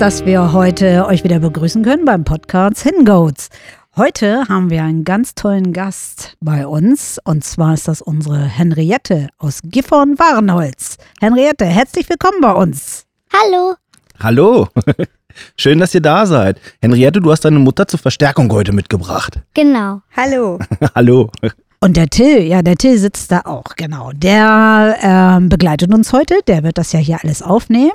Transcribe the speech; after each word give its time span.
dass 0.00 0.24
wir 0.24 0.54
heute 0.54 1.04
euch 1.04 1.24
wieder 1.24 1.40
begrüßen 1.40 1.84
können 1.84 2.06
beim 2.06 2.24
Podcast 2.24 2.82
Hidden 2.84 3.04
Goats. 3.04 3.50
Heute 3.96 4.48
haben 4.48 4.70
wir 4.70 4.82
einen 4.82 5.04
ganz 5.04 5.34
tollen 5.34 5.74
Gast 5.74 6.38
bei 6.40 6.66
uns 6.66 7.18
und 7.22 7.44
zwar 7.44 7.74
ist 7.74 7.86
das 7.86 8.00
unsere 8.00 8.38
Henriette 8.38 9.28
aus 9.36 9.60
Gifhorn 9.62 10.18
Warenholz. 10.18 10.96
Henriette, 11.20 11.66
herzlich 11.66 12.08
willkommen 12.08 12.40
bei 12.40 12.52
uns. 12.52 13.04
Hallo. 13.30 13.74
Hallo. 14.18 14.68
Schön, 15.58 15.78
dass 15.78 15.94
ihr 15.94 16.00
da 16.00 16.24
seid. 16.24 16.58
Henriette, 16.80 17.20
du 17.20 17.30
hast 17.30 17.44
deine 17.44 17.58
Mutter 17.58 17.86
zur 17.86 18.00
Verstärkung 18.00 18.50
heute 18.52 18.72
mitgebracht. 18.72 19.40
Genau. 19.52 20.00
Hallo. 20.16 20.58
Hallo. 20.94 21.30
Und 21.82 21.96
der 21.96 22.08
Till, 22.08 22.42
ja, 22.42 22.60
der 22.60 22.76
Till 22.76 22.98
sitzt 22.98 23.32
da 23.32 23.40
auch, 23.46 23.74
genau. 23.74 24.10
Der 24.12 24.98
ähm, 25.00 25.48
begleitet 25.48 25.94
uns 25.94 26.12
heute, 26.12 26.40
der 26.46 26.62
wird 26.62 26.76
das 26.76 26.92
ja 26.92 26.98
hier 26.98 27.18
alles 27.22 27.40
aufnehmen. 27.40 27.92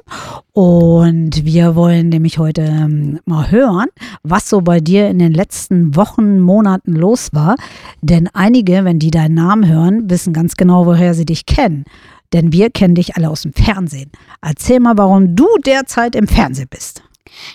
Und 0.53 1.45
wir 1.45 1.75
wollen 1.75 2.09
nämlich 2.09 2.39
heute 2.39 2.63
ähm, 2.63 3.19
mal 3.25 3.51
hören, 3.51 3.89
was 4.23 4.49
so 4.49 4.61
bei 4.61 4.79
dir 4.79 5.07
in 5.07 5.19
den 5.19 5.35
letzten 5.35 5.95
Wochen, 5.95 6.39
Monaten 6.39 6.93
los 6.93 7.29
war. 7.33 7.57
Denn 8.01 8.27
einige, 8.33 8.85
wenn 8.85 8.97
die 8.97 9.11
deinen 9.11 9.35
Namen 9.35 9.67
hören, 9.67 10.09
wissen 10.09 10.33
ganz 10.33 10.55
genau, 10.55 10.87
woher 10.87 11.13
sie 11.13 11.25
dich 11.25 11.45
kennen. 11.45 11.85
Denn 12.33 12.51
wir 12.51 12.71
kennen 12.71 12.95
dich 12.95 13.15
alle 13.15 13.29
aus 13.29 13.43
dem 13.43 13.53
Fernsehen. 13.53 14.11
Erzähl 14.41 14.79
mal, 14.79 14.97
warum 14.97 15.35
du 15.35 15.45
derzeit 15.63 16.15
im 16.15 16.27
Fernsehen 16.27 16.69
bist. 16.71 17.03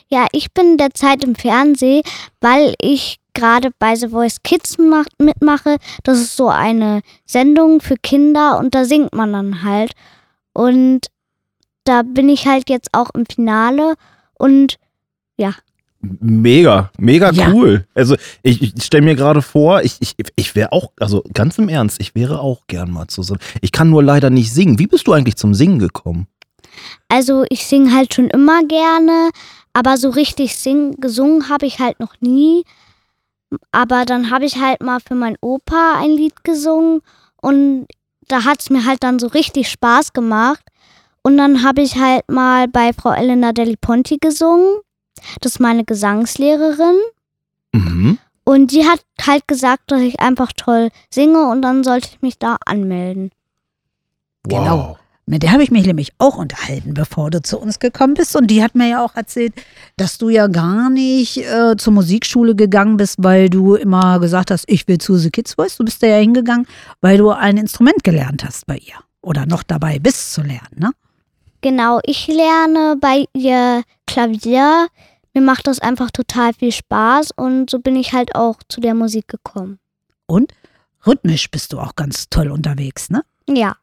Ja, 0.09 0.27
ich 0.31 0.53
bin 0.53 0.77
derzeit 0.77 1.25
im 1.25 1.35
Fernsehen, 1.35 2.03
weil 2.41 2.75
ich 2.81 3.20
gerade 3.35 3.71
bei 3.79 3.95
The 3.95 4.09
Voice 4.09 4.43
Kids 4.43 4.77
mitmache. 5.19 5.77
Das 6.03 6.19
ist 6.19 6.37
so 6.37 6.49
eine 6.49 7.03
Sendung 7.27 7.81
für 7.81 7.97
Kinder 7.97 8.59
und 8.59 8.75
da 8.75 8.85
singt 8.85 9.15
man 9.15 9.33
dann 9.33 9.63
halt. 9.63 9.93
Und 10.53 11.07
da 11.85 12.03
bin 12.03 12.29
ich 12.29 12.47
halt 12.47 12.69
jetzt 12.69 12.91
auch 12.93 13.11
im 13.15 13.27
Finale 13.27 13.95
und 14.39 14.77
ja. 15.37 15.55
Mega, 16.03 16.91
mega 16.99 17.31
Ja. 17.31 17.53
cool. 17.53 17.87
Also 17.95 18.17
ich, 18.43 18.63
ich 18.63 18.83
stelle 18.83 19.05
mir 19.05 19.17
gerade 19.17 19.43
vor, 19.43 19.83
ich, 19.83 19.97
ich, 20.01 20.15
ich 20.35 20.55
wäre 20.55 20.73
auch, 20.73 20.93
also 20.99 21.23
ganz 21.35 21.59
im 21.59 21.69
Ernst, 21.69 22.01
ich 22.01 22.15
wäre 22.15 22.41
auch 22.41 22.67
gern 22.69 22.91
mal 22.91 23.07
zu 23.09 23.23
so. 23.23 23.37
Ich 23.61 23.71
kann 23.71 23.91
nur 23.91 24.03
leider 24.03 24.31
nicht 24.31 24.53
singen. 24.53 24.79
Wie 24.79 24.87
bist 24.87 25.07
du 25.07 25.13
eigentlich 25.13 25.37
zum 25.37 25.55
Singen 25.55 25.79
gekommen? 25.79 26.27
Also 27.09 27.45
ich 27.51 27.67
singe 27.67 27.95
halt 27.95 28.15
schon 28.15 28.29
immer 28.31 28.65
gerne, 28.65 29.31
aber 29.75 29.99
so 29.99 30.09
richtig 30.11 30.57
sing 30.57 30.97
gesungen 31.01 31.49
habe 31.51 31.67
ich 31.67 31.81
halt 31.81 32.01
noch 32.01 32.15
nie. 32.21 32.65
Aber 33.73 34.05
dann 34.05 34.31
habe 34.31 34.45
ich 34.45 34.57
halt 34.57 34.83
mal 34.83 35.01
für 35.01 35.15
meinen 35.15 35.37
Opa 35.41 35.99
ein 35.99 36.11
Lied 36.11 36.45
gesungen 36.45 37.03
und 37.41 37.87
da 38.29 38.45
hat 38.45 38.61
es 38.61 38.71
mir 38.71 38.85
halt 38.85 39.03
dann 39.03 39.19
so 39.19 39.27
richtig 39.27 39.69
Spaß 39.69 40.13
gemacht. 40.13 40.63
Und 41.23 41.37
dann 41.37 41.63
habe 41.63 41.83
ich 41.83 41.97
halt 41.97 42.29
mal 42.31 42.69
bei 42.69 42.93
Frau 42.93 43.13
Elena 43.13 43.53
Deli 43.53 43.77
Ponti 43.77 44.19
gesungen. 44.19 44.79
Das 45.41 45.53
ist 45.53 45.59
meine 45.61 45.85
Gesangslehrerin. 45.85 46.99
Mhm. 47.73 48.19
Und 48.45 48.73
die 48.73 48.87
hat 48.89 49.01
halt 49.27 49.47
gesagt, 49.47 49.91
dass 49.91 50.01
ich 50.01 50.21
einfach 50.21 50.53
toll 50.57 50.91
singe 51.13 51.49
und 51.49 51.63
dann 51.63 51.85
sollte 51.85 52.09
ich 52.11 52.23
mich 52.23 52.39
da 52.39 52.57
anmelden. 52.65 53.31
Wow. 54.45 54.59
Genau. 54.59 54.99
Mit 55.31 55.45
der 55.45 55.53
habe 55.53 55.63
ich 55.63 55.71
mich 55.71 55.87
nämlich 55.87 56.11
auch 56.19 56.37
unterhalten, 56.39 56.93
bevor 56.93 57.31
du 57.31 57.41
zu 57.41 57.57
uns 57.57 57.79
gekommen 57.79 58.15
bist. 58.15 58.35
Und 58.35 58.49
die 58.49 58.65
hat 58.65 58.75
mir 58.75 58.89
ja 58.89 59.05
auch 59.05 59.15
erzählt, 59.15 59.53
dass 59.97 60.19
du 60.19 60.29
ja 60.29 60.49
gar 60.49 60.91
nicht 60.91 61.37
äh, 61.37 61.77
zur 61.77 61.93
Musikschule 61.93 62.57
gegangen 62.57 62.97
bist, 62.97 63.15
weil 63.19 63.49
du 63.49 63.77
immer 63.77 64.19
gesagt 64.19 64.51
hast, 64.51 64.65
ich 64.67 64.89
will 64.89 64.99
zu 64.99 65.15
The 65.15 65.31
Kids 65.31 65.55
Voice. 65.55 65.77
Du 65.77 65.85
bist 65.85 66.03
da 66.03 66.09
ja 66.09 66.17
hingegangen, 66.17 66.67
weil 67.01 67.17
du 67.17 67.31
ein 67.31 67.59
Instrument 67.59 68.03
gelernt 68.03 68.43
hast 68.45 68.67
bei 68.67 68.79
ihr. 68.79 68.97
Oder 69.23 69.47
noch 69.47 69.63
dabei 69.63 70.01
bist 70.01 70.33
zu 70.33 70.43
lernen, 70.43 70.75
ne? 70.75 70.91
Genau, 71.61 72.01
ich 72.03 72.27
lerne 72.27 72.97
bei 73.01 73.27
ihr 73.33 73.85
Klavier. 74.09 74.89
Mir 75.33 75.43
macht 75.43 75.69
das 75.69 75.79
einfach 75.79 76.11
total 76.11 76.55
viel 76.55 76.73
Spaß 76.73 77.31
und 77.37 77.71
so 77.71 77.79
bin 77.79 77.95
ich 77.95 78.13
halt 78.13 78.35
auch 78.35 78.57
zu 78.69 78.81
der 78.81 78.95
Musik 78.95 79.29
gekommen. 79.29 79.79
Und 80.27 80.53
rhythmisch 81.07 81.49
bist 81.53 81.73
du 81.73 81.79
auch 81.79 81.95
ganz 81.95 82.29
toll 82.31 82.51
unterwegs, 82.51 83.11
ne? 83.11 83.23
Ja, 83.49 83.77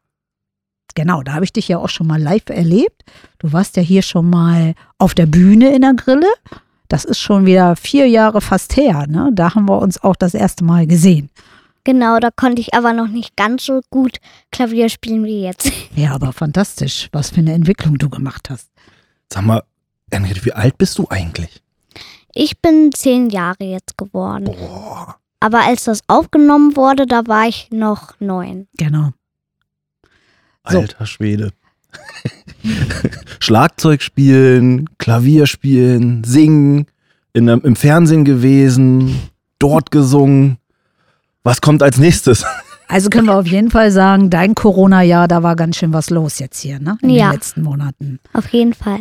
Genau, 0.94 1.22
da 1.22 1.34
habe 1.34 1.44
ich 1.44 1.52
dich 1.52 1.68
ja 1.68 1.78
auch 1.78 1.88
schon 1.88 2.06
mal 2.06 2.20
live 2.20 2.48
erlebt. 2.48 3.04
Du 3.38 3.52
warst 3.52 3.76
ja 3.76 3.82
hier 3.82 4.02
schon 4.02 4.28
mal 4.30 4.74
auf 4.98 5.14
der 5.14 5.26
Bühne 5.26 5.74
in 5.74 5.82
der 5.82 5.94
Grille. 5.94 6.26
Das 6.88 7.04
ist 7.04 7.18
schon 7.18 7.46
wieder 7.46 7.76
vier 7.76 8.06
Jahre 8.08 8.40
fast 8.40 8.76
her, 8.76 9.06
ne? 9.08 9.30
Da 9.32 9.54
haben 9.54 9.68
wir 9.68 9.78
uns 9.80 10.02
auch 10.02 10.16
das 10.16 10.34
erste 10.34 10.64
Mal 10.64 10.86
gesehen. 10.86 11.30
genau, 11.84 12.18
da 12.18 12.30
konnte 12.30 12.60
ich 12.60 12.74
aber 12.74 12.92
noch 12.92 13.08
nicht 13.08 13.36
ganz 13.36 13.64
so 13.66 13.80
gut 13.90 14.18
Klavier 14.50 14.88
spielen 14.88 15.24
wie 15.24 15.42
jetzt. 15.42 15.70
Ja, 15.94 16.14
aber 16.14 16.32
fantastisch, 16.32 17.08
was 17.12 17.30
für 17.30 17.40
eine 17.40 17.52
Entwicklung 17.52 17.98
du 17.98 18.08
gemacht 18.08 18.50
hast. 18.50 18.68
Sag 19.32 19.44
mal, 19.44 19.62
Henriette, 20.12 20.44
wie 20.44 20.52
alt 20.52 20.78
bist 20.78 20.96
du 20.98 21.06
eigentlich? 21.10 21.60
Ich 22.34 22.60
bin 22.60 22.90
zehn 22.92 23.30
Jahre 23.30 23.64
jetzt 23.64 23.98
geworden. 23.98 24.44
Boah. 24.44 25.16
Aber 25.40 25.60
als 25.60 25.84
das 25.84 26.00
aufgenommen 26.08 26.76
wurde, 26.76 27.06
da 27.06 27.26
war 27.26 27.46
ich 27.48 27.68
noch 27.70 28.12
neun. 28.20 28.68
Genau. 28.76 29.10
So. 30.68 30.80
Alter 30.80 31.06
Schwede. 31.06 31.50
Schlagzeug 33.40 34.02
spielen, 34.02 34.88
Klavier 34.98 35.46
spielen, 35.46 36.24
singen, 36.24 36.86
in 37.32 37.48
einem, 37.48 37.62
im 37.62 37.76
Fernsehen 37.76 38.24
gewesen, 38.24 39.16
dort 39.58 39.90
gesungen. 39.90 40.58
Was 41.44 41.60
kommt 41.60 41.82
als 41.82 41.98
nächstes? 41.98 42.44
Also 42.90 43.10
können 43.10 43.26
wir 43.26 43.36
auf 43.36 43.46
jeden 43.46 43.70
Fall 43.70 43.90
sagen, 43.90 44.30
dein 44.30 44.54
Corona-Jahr, 44.54 45.28
da 45.28 45.42
war 45.42 45.56
ganz 45.56 45.76
schön 45.76 45.92
was 45.92 46.08
los 46.08 46.38
jetzt 46.38 46.58
hier, 46.62 46.80
ne? 46.80 46.96
In 47.02 47.10
Ja. 47.10 47.26
den 47.28 47.34
letzten 47.34 47.60
Monaten. 47.62 48.18
Auf 48.32 48.48
jeden 48.48 48.72
Fall. 48.72 49.00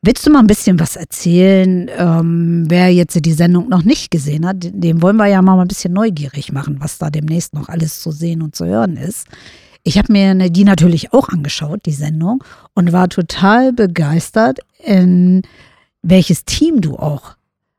Willst 0.00 0.24
du 0.24 0.30
mal 0.30 0.38
ein 0.38 0.46
bisschen 0.46 0.78
was 0.78 0.94
erzählen, 0.94 1.90
ähm, 1.98 2.66
wer 2.68 2.94
jetzt 2.94 3.18
die 3.26 3.32
Sendung 3.32 3.68
noch 3.68 3.82
nicht 3.82 4.12
gesehen 4.12 4.46
hat? 4.46 4.58
Dem 4.60 5.02
wollen 5.02 5.16
wir 5.16 5.26
ja 5.26 5.42
mal 5.42 5.58
ein 5.60 5.66
bisschen 5.66 5.92
neugierig 5.92 6.52
machen, 6.52 6.76
was 6.78 6.98
da 6.98 7.10
demnächst 7.10 7.52
noch 7.52 7.68
alles 7.68 8.00
zu 8.00 8.12
sehen 8.12 8.42
und 8.42 8.54
zu 8.54 8.64
hören 8.64 8.96
ist. 8.96 9.26
Ich 9.82 9.98
habe 9.98 10.12
mir 10.12 10.50
die 10.50 10.64
natürlich 10.64 11.12
auch 11.12 11.28
angeschaut, 11.28 11.80
die 11.86 11.92
Sendung, 11.92 12.44
und 12.74 12.92
war 12.92 13.08
total 13.08 13.72
begeistert, 13.72 14.60
in 14.78 15.42
welches 16.02 16.44
Team 16.44 16.80
du 16.80 16.96
auch 16.96 17.36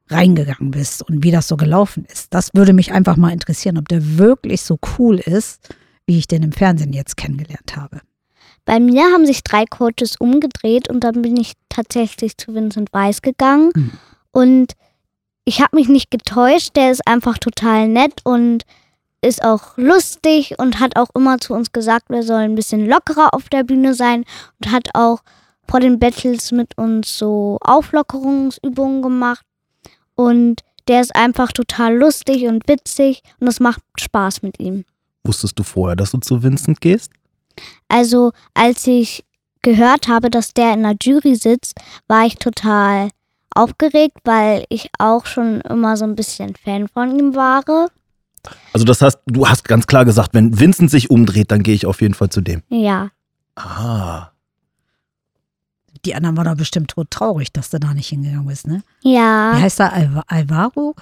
reingegangen 0.10 0.72
bist 0.72 1.02
und 1.04 1.24
wie 1.24 1.32
das 1.32 1.48
so 1.48 1.58
gelaufen 1.58 2.06
ist. 2.12 2.34
Das 2.34 2.50
würde 2.54 2.74
mich 2.74 2.92
einfach 2.92 3.16
mal 3.16 3.32
interessieren, 3.32 3.78
ob 3.78 3.88
der 3.88 4.18
wirklich 4.18 4.62
so 4.62 4.78
cool 4.98 5.20
ist, 5.20 5.74
wie 6.06 6.18
ich 6.18 6.28
den 6.28 6.44
im 6.44 6.52
Fernsehen 6.52 6.94
jetzt 6.94 7.18
kennengelernt 7.18 7.76
habe. 7.78 8.02
Bei 8.66 8.80
mir 8.80 9.04
haben 9.06 9.26
sich 9.26 9.44
drei 9.44 9.66
Coaches 9.66 10.18
umgedreht 10.20 10.90
und 10.90 11.04
dann 11.04 11.22
bin 11.22 11.38
ich 11.38 11.54
tatsächlich 11.70 12.38
zu 12.38 12.54
Vincent 12.54 12.94
Weiss 12.94 13.22
gegangen. 13.22 13.72
Mhm. 13.74 13.92
Und 14.32 14.74
ich 15.46 15.62
habe 15.62 15.76
mich 15.76 15.88
nicht 15.88 16.12
getäuscht. 16.12 16.76
Der 16.76 16.92
ist 16.92 17.08
einfach 17.08 17.38
total 17.38 17.88
nett 17.88 18.22
und 18.24 18.64
ist 19.22 19.44
auch 19.44 19.78
lustig 19.78 20.56
und 20.58 20.80
hat 20.80 20.96
auch 20.96 21.10
immer 21.14 21.38
zu 21.38 21.54
uns 21.54 21.72
gesagt, 21.72 22.10
wir 22.10 22.24
sollen 22.24 22.52
ein 22.52 22.56
bisschen 22.56 22.88
lockerer 22.88 23.34
auf 23.34 23.50
der 23.50 23.64
Bühne 23.64 23.94
sein 23.94 24.26
und 24.60 24.72
hat 24.72 24.90
auch 24.94 25.20
vor 25.68 25.80
den 25.80 26.00
Battles 26.00 26.52
mit 26.52 26.78
uns 26.78 27.18
so 27.18 27.58
Auflockerungsübungen 27.62 29.02
gemacht. 29.02 29.46
Und 30.16 30.62
der 30.88 31.02
ist 31.02 31.16
einfach 31.16 31.52
total 31.52 31.96
lustig 31.96 32.48
und 32.48 32.68
witzig 32.68 33.22
und 33.40 33.48
es 33.48 33.60
macht 33.60 33.82
Spaß 34.00 34.42
mit 34.42 34.60
ihm. 34.60 34.84
Wusstest 35.24 35.58
du 35.58 35.64
vorher, 35.64 35.96
dass 35.96 36.12
du 36.12 36.18
zu 36.18 36.42
Vincent 36.42 36.82
gehst? 36.82 37.12
Also, 37.88 38.32
als 38.54 38.88
ich 38.88 39.24
gehört 39.62 40.08
habe, 40.08 40.30
dass 40.30 40.54
der 40.54 40.74
in 40.74 40.84
der 40.84 40.96
Jury 41.02 41.36
sitzt, 41.36 41.78
war 42.08 42.26
ich 42.26 42.36
total 42.36 43.10
aufgeregt, 43.54 44.18
weil 44.24 44.66
ich 44.70 44.90
auch 44.98 45.26
schon 45.26 45.62
immer 45.62 45.96
so 45.98 46.06
ein 46.06 46.16
bisschen 46.16 46.56
Fan 46.56 46.88
von 46.88 47.18
ihm 47.18 47.36
war. 47.36 47.64
Also 48.74 48.86
das 48.86 49.02
heißt, 49.02 49.20
du 49.28 49.48
hast 49.48 49.68
ganz 49.68 49.88
klar 49.88 50.06
gesagt, 50.06 50.34
wenn 50.34 50.60
Vincent 50.60 50.90
sich 50.92 51.10
umdreht, 51.10 51.52
dann 51.52 51.64
gehe 51.64 51.76
ich 51.76 51.86
auf 51.86 52.02
jeden 52.02 52.14
Fall 52.14 52.30
zu 52.30 52.42
dem. 52.42 52.64
Ja, 52.70 53.10
Ah. 53.56 54.30
Die 56.06 56.16
anderen 56.16 56.36
waren 56.38 56.46
doch 56.46 56.56
bestimmt 56.56 56.90
tot 56.92 57.12
traurig, 57.12 57.52
dass 57.54 57.70
du 57.70 57.80
da 57.80 57.94
nicht 57.94 58.08
hingegangen 58.10 58.48
bist, 58.48 58.66
ne? 58.68 58.82
ja. 59.04 59.54
Wie 59.56 59.62
heißt 59.62 59.80
er? 59.82 59.94
Alva- 59.94 60.24
Alvaro? 60.28 60.96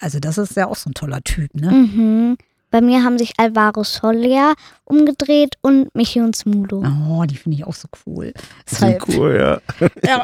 Also, 0.00 0.18
das 0.20 0.36
ist 0.38 0.56
ja 0.56 0.66
auch 0.66 0.76
so 0.76 0.90
ein 0.90 0.94
toller 0.94 1.22
Typ, 1.22 1.54
ne? 1.54 1.70
Mhm. 1.70 2.36
Bei 2.70 2.80
mir 2.80 3.04
haben 3.04 3.16
sich 3.18 3.34
Alvaro 3.38 3.84
Soler 3.84 4.54
umgedreht 4.84 5.54
und 5.62 5.94
Michi 5.94 6.20
und 6.20 6.34
Smudo. 6.36 6.82
Oh, 7.08 7.24
die 7.24 7.36
finde 7.36 7.56
ich 7.58 7.64
auch 7.64 7.72
so 7.74 7.88
cool. 8.04 8.32
So 8.66 8.86
Deshalb, 8.86 9.08
cool, 9.08 9.60
ja. 9.80 9.88
ja, 10.04 10.22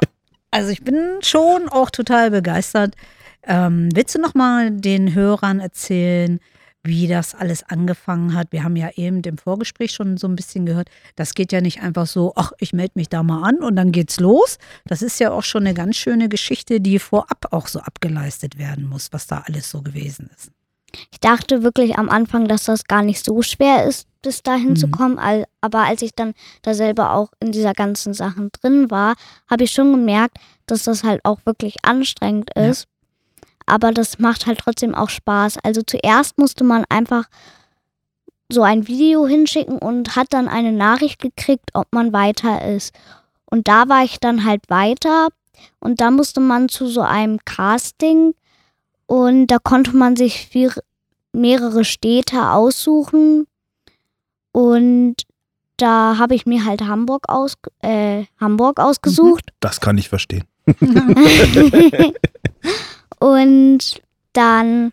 also 0.51 0.71
ich 0.71 0.83
bin 0.83 0.97
schon 1.23 1.69
auch 1.69 1.91
total 1.91 2.31
begeistert. 2.33 2.97
Ähm, 3.45 3.89
willst 3.95 4.15
du 4.15 4.21
noch 4.21 4.35
mal 4.35 4.71
den 4.71 5.15
Hörern 5.15 5.61
erzählen, 5.61 6.41
wie 6.83 7.09
das 7.09 7.35
alles 7.35 7.63
angefangen 7.63 8.35
hat? 8.35 8.49
Wir 8.53 8.65
haben 8.65 8.77
ja 8.77 8.91
eben 8.97 9.21
im 9.23 9.39
Vorgespräch 9.39 9.93
schon 9.93 10.17
so 10.17 10.27
ein 10.29 10.37
bisschen 10.37 10.67
gehört, 10.67 10.89
das 11.17 11.35
geht 11.35 11.53
ja 11.53 11.61
nicht 11.61 11.83
einfach 11.83 12.07
so, 12.07 12.33
ach, 12.37 12.53
ich 12.59 12.73
melde 12.73 12.93
mich 12.95 13.09
da 13.09 13.23
mal 13.23 13.43
an 13.49 13.57
und 13.59 13.77
dann 13.77 13.93
geht's 13.93 14.19
los. 14.21 14.59
Das 14.87 15.03
ist 15.03 15.21
ja 15.21 15.31
auch 15.31 15.43
schon 15.43 15.63
eine 15.67 15.75
ganz 15.75 15.97
schöne 15.97 16.29
Geschichte, 16.29 16.81
die 16.81 16.99
vorab 16.99 17.47
auch 17.53 17.67
so 17.67 17.81
abgeleistet 17.81 18.59
werden 18.59 18.87
muss, 18.89 19.09
was 19.13 19.27
da 19.27 19.43
alles 19.47 19.71
so 19.71 19.83
gewesen 19.83 20.31
ist. 20.37 20.51
Ich 21.13 21.21
dachte 21.21 21.63
wirklich 21.63 21.99
am 21.99 22.09
Anfang, 22.09 22.49
dass 22.49 22.65
das 22.65 22.85
gar 22.85 23.03
nicht 23.03 23.25
so 23.25 23.43
schwer 23.43 23.85
ist, 23.85 24.09
bis 24.23 24.43
dahin 24.43 24.71
Mhm. 24.71 24.77
zu 24.77 24.89
kommen. 24.89 25.19
Aber 25.61 25.81
als 25.85 26.03
ich 26.03 26.15
dann 26.17 26.33
da 26.63 26.75
selber 26.75 27.13
auch 27.13 27.31
in 27.41 27.53
dieser 27.53 27.75
ganzen 27.75 28.13
Sachen 28.13 28.51
drin 28.53 28.91
war, 28.91 29.15
habe 29.49 29.65
ich 29.65 29.71
schon 29.73 29.93
gemerkt, 29.93 30.39
dass 30.67 30.85
das 30.85 31.05
halt 31.05 31.21
auch 31.25 31.39
wirklich 31.47 31.77
anstrengend 31.85 32.51
Ja. 32.57 32.65
Aber 33.71 33.93
das 33.93 34.19
macht 34.19 34.47
halt 34.47 34.59
trotzdem 34.59 34.97
auch 34.97 35.11
Spaß. 35.11 35.59
Also 35.63 35.83
zuerst 35.83 36.39
musste 36.39 36.65
man 36.65 36.85
einfach 36.89 37.27
so 38.53 38.63
ein 38.65 38.89
Video 38.89 39.29
hinschicken 39.29 39.79
und 39.79 40.17
hat 40.17 40.27
dann 40.31 40.49
eine 40.49 40.73
Nachricht 40.73 41.21
gekriegt, 41.21 41.71
ob 41.75 41.87
man 41.93 42.13
weiter 42.13 42.67
ist. 42.67 42.93
Und 43.47 43.69
da 43.69 43.89
war 43.89 44.03
ich 44.03 44.19
dann 44.19 44.45
halt 44.45 44.63
weiter 44.69 45.29
und 45.79 46.01
da 46.01 46.11
musste 46.11 46.41
man 46.41 46.69
zu 46.69 46.89
so 46.89 47.01
einem 47.03 47.39
Casting 47.45 48.35
und 49.07 49.47
da 49.47 49.59
konnte 49.59 49.97
man 49.97 50.17
sich 50.17 50.47
vier, 50.47 50.73
mehrere 51.33 51.85
Städte 51.85 52.51
aussuchen 52.51 53.47
und 54.51 55.15
da 55.77 56.19
habe 56.19 56.35
ich 56.35 56.45
mir 56.45 56.65
halt 56.65 56.83
Hamburg, 56.83 57.29
aus, 57.29 57.55
äh, 57.83 58.25
Hamburg 58.41 58.81
ausgesucht. 58.81 59.51
Das 59.61 59.81
kann 59.81 59.97
ich 59.97 60.09
verstehen. 60.09 60.45
und 63.21 64.03
dann 64.33 64.93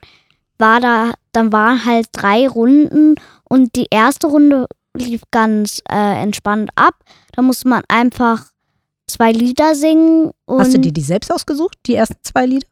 war 0.59 0.79
da, 0.79 1.13
dann 1.31 1.51
waren 1.51 1.83
halt 1.85 2.07
drei 2.11 2.47
Runden 2.47 3.15
und 3.49 3.75
die 3.75 3.87
erste 3.89 4.27
Runde 4.27 4.67
lief 4.95 5.21
ganz 5.31 5.81
äh, 5.89 6.21
entspannt 6.21 6.71
ab. 6.75 6.95
Da 7.33 7.41
musste 7.41 7.67
man 7.69 7.83
einfach 7.87 8.45
zwei 9.07 9.31
Lieder 9.31 9.75
singen 9.75 10.31
Hast 10.47 10.73
du 10.73 10.79
dir 10.79 10.91
die 10.91 11.01
selbst 11.01 11.31
ausgesucht, 11.31 11.77
die 11.85 11.95
ersten 11.95 12.17
zwei 12.23 12.45
Lieder? 12.45 12.67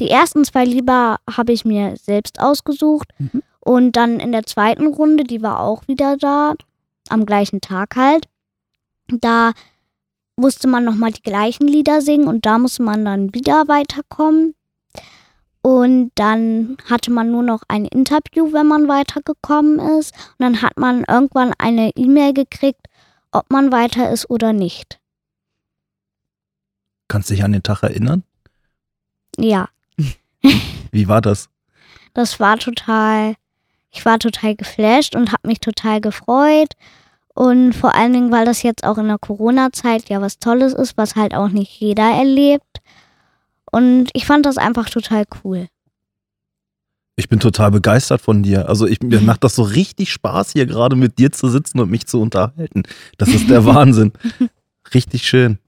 die 0.00 0.10
ersten 0.10 0.44
zwei 0.44 0.64
Lieder 0.64 1.18
habe 1.30 1.52
ich 1.52 1.64
mir 1.64 1.94
selbst 1.96 2.40
ausgesucht 2.40 3.08
Mhm. 3.18 3.42
und 3.60 3.92
dann 3.92 4.18
in 4.18 4.32
der 4.32 4.44
zweiten 4.44 4.88
Runde, 4.88 5.22
die 5.22 5.40
war 5.40 5.60
auch 5.60 5.86
wieder 5.86 6.16
da, 6.16 6.54
am 7.08 7.24
gleichen 7.24 7.60
Tag 7.60 7.94
halt. 7.94 8.26
Da 9.08 9.52
musste 10.36 10.66
man 10.66 10.84
nochmal 10.84 11.12
die 11.12 11.22
gleichen 11.22 11.68
Lieder 11.68 12.00
singen 12.00 12.26
und 12.26 12.44
da 12.44 12.58
musste 12.58 12.82
man 12.82 13.04
dann 13.04 13.34
wieder 13.34 13.68
weiterkommen. 13.68 14.56
Und 15.64 16.10
dann 16.14 16.76
hatte 16.90 17.10
man 17.10 17.30
nur 17.30 17.42
noch 17.42 17.62
ein 17.68 17.86
Interview, 17.86 18.52
wenn 18.52 18.66
man 18.66 18.86
weitergekommen 18.86 19.78
ist. 19.98 20.14
Und 20.38 20.40
dann 20.40 20.60
hat 20.60 20.76
man 20.76 21.04
irgendwann 21.08 21.54
eine 21.56 21.90
E-Mail 21.96 22.34
gekriegt, 22.34 22.86
ob 23.32 23.50
man 23.50 23.72
weiter 23.72 24.12
ist 24.12 24.28
oder 24.28 24.52
nicht. 24.52 25.00
Kannst 27.08 27.30
dich 27.30 27.44
an 27.44 27.52
den 27.52 27.62
Tag 27.62 27.82
erinnern? 27.82 28.24
Ja, 29.38 29.68
Wie 30.92 31.08
war 31.08 31.20
das? 31.20 31.48
das 32.12 32.38
war 32.38 32.58
total, 32.58 33.34
ich 33.90 34.04
war 34.04 34.18
total 34.18 34.54
geflasht 34.54 35.16
und 35.16 35.32
habe 35.32 35.48
mich 35.48 35.60
total 35.60 36.00
gefreut. 36.00 36.74
Und 37.34 37.72
vor 37.72 37.94
allen 37.96 38.12
Dingen, 38.12 38.30
weil 38.30 38.44
das 38.44 38.62
jetzt 38.62 38.84
auch 38.84 38.98
in 38.98 39.08
der 39.08 39.18
Corona-Zeit 39.18 40.08
ja 40.08 40.20
was 40.20 40.38
Tolles 40.38 40.72
ist, 40.72 40.96
was 40.96 41.16
halt 41.16 41.34
auch 41.34 41.48
nicht 41.48 41.80
jeder 41.80 42.08
erlebt. 42.08 42.80
Und 43.74 44.08
ich 44.12 44.24
fand 44.24 44.46
das 44.46 44.56
einfach 44.56 44.88
total 44.88 45.24
cool. 45.42 45.66
Ich 47.16 47.28
bin 47.28 47.40
total 47.40 47.72
begeistert 47.72 48.20
von 48.20 48.44
dir. 48.44 48.68
Also 48.68 48.86
ich, 48.86 49.02
mir 49.02 49.20
macht 49.20 49.42
das 49.42 49.56
so 49.56 49.64
richtig 49.64 50.12
Spaß, 50.12 50.52
hier 50.52 50.66
gerade 50.66 50.94
mit 50.94 51.18
dir 51.18 51.32
zu 51.32 51.48
sitzen 51.48 51.80
und 51.80 51.90
mich 51.90 52.06
zu 52.06 52.20
unterhalten. 52.20 52.84
Das 53.18 53.30
ist 53.30 53.50
der 53.50 53.64
Wahnsinn. 53.66 54.12
Richtig 54.94 55.26
schön. 55.26 55.58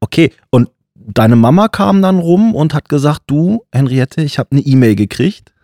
Okay, 0.00 0.30
und 0.50 0.68
deine 0.94 1.36
Mama 1.36 1.68
kam 1.68 2.02
dann 2.02 2.18
rum 2.18 2.54
und 2.54 2.74
hat 2.74 2.90
gesagt, 2.90 3.22
du, 3.28 3.64
Henriette, 3.72 4.20
ich 4.20 4.38
habe 4.38 4.50
eine 4.52 4.60
E-Mail 4.60 4.94
gekriegt. 4.94 5.54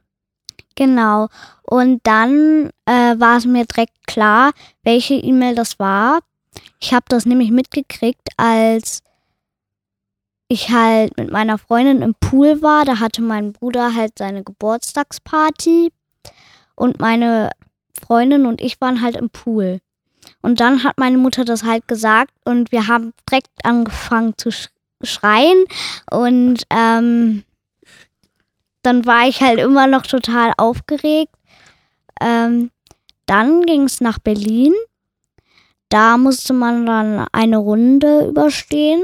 Genau. 0.75 1.29
Und 1.65 2.00
dann 2.05 2.71
äh, 2.87 3.21
war 3.21 3.37
es 3.37 3.44
mir 3.44 3.67
direkt 3.67 4.06
klar, 4.06 4.53
welche 4.85 5.17
E-Mail 5.17 5.55
das 5.55 5.79
war. 5.79 6.21
Ich 6.81 6.94
habe 6.94 7.05
das 7.11 7.27
nämlich 7.27 7.50
mitgekriegt, 7.50 8.27
als 8.39 9.03
ich 10.48 10.70
halt 10.70 11.16
mit 11.16 11.31
meiner 11.31 11.58
Freundin 11.58 12.02
im 12.02 12.14
Pool 12.14 12.62
war. 12.62 12.84
Da 12.84 13.00
hatte 13.00 13.22
mein 13.22 13.52
Bruder 13.52 13.94
halt 13.94 14.12
seine 14.19 14.44
Geburtstagsparty 14.44 15.93
und 16.75 17.00
meine 17.00 17.50
Freundin 17.98 18.46
und 18.46 18.60
ich 18.60 18.81
waren 18.81 19.02
halt 19.02 19.16
im 19.16 19.31
Pool. 19.31 19.81
Und 20.43 20.60
dann 20.60 20.84
hat 20.84 20.98
meine 20.98 21.19
Mutter 21.19 21.44
das 21.44 21.64
halt 21.64 21.88
gesagt 21.88 22.32
und 22.44 22.72
wir 22.72 22.88
haben 22.88 23.12
direkt 23.28 23.50
angefangen 23.64 24.34
zu 24.37 24.50
sch 24.50 24.69
schreien 25.02 25.64
und 26.10 26.62
ähm, 26.70 27.44
dann 28.82 29.04
war 29.04 29.28
ich 29.28 29.43
halt 29.43 29.58
immer 29.58 29.87
noch 29.87 30.06
total 30.06 30.52
aufgeregt. 30.56 31.34
Ähm, 32.20 32.70
dann 33.26 33.62
ging 33.62 33.82
es 33.82 34.00
nach 34.00 34.19
Berlin. 34.19 34.72
Da 35.90 36.16
musste 36.16 36.54
man 36.54 36.87
dann 36.87 37.26
eine 37.32 37.58
Runde 37.58 38.26
überstehen. 38.28 39.02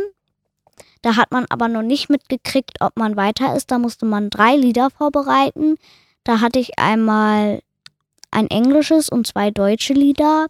Da 1.02 1.16
hat 1.16 1.32
man 1.32 1.46
aber 1.50 1.68
noch 1.68 1.82
nicht 1.82 2.08
mitgekriegt, 2.10 2.80
ob 2.80 2.96
man 2.96 3.16
weiter 3.16 3.54
ist. 3.56 3.70
Da 3.70 3.78
musste 3.78 4.06
man 4.06 4.30
drei 4.30 4.54
Lieder 4.56 4.90
vorbereiten. 4.90 5.76
Da 6.24 6.40
hatte 6.40 6.58
ich 6.60 6.78
einmal 6.78 7.60
ein 8.30 8.46
englisches 8.48 9.08
und 9.08 9.26
zwei 9.26 9.50
deutsche 9.50 9.92
Lieder. 9.94 10.46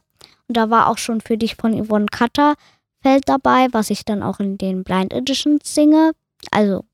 Und 0.48 0.56
da 0.56 0.68
war 0.70 0.88
auch 0.88 0.98
schon 0.98 1.20
für 1.22 1.38
dich 1.38 1.56
von 1.56 1.72
Yvonne 1.82 2.06
Katterfeld 2.06 3.26
dabei, 3.26 3.68
was 3.72 3.88
ich 3.90 4.04
dann 4.04 4.22
auch 4.22 4.40
in 4.40 4.58
den 4.58 4.84
Blind 4.84 5.12
Editions 5.12 5.74
singe. 5.74 6.12
Also 6.50 6.84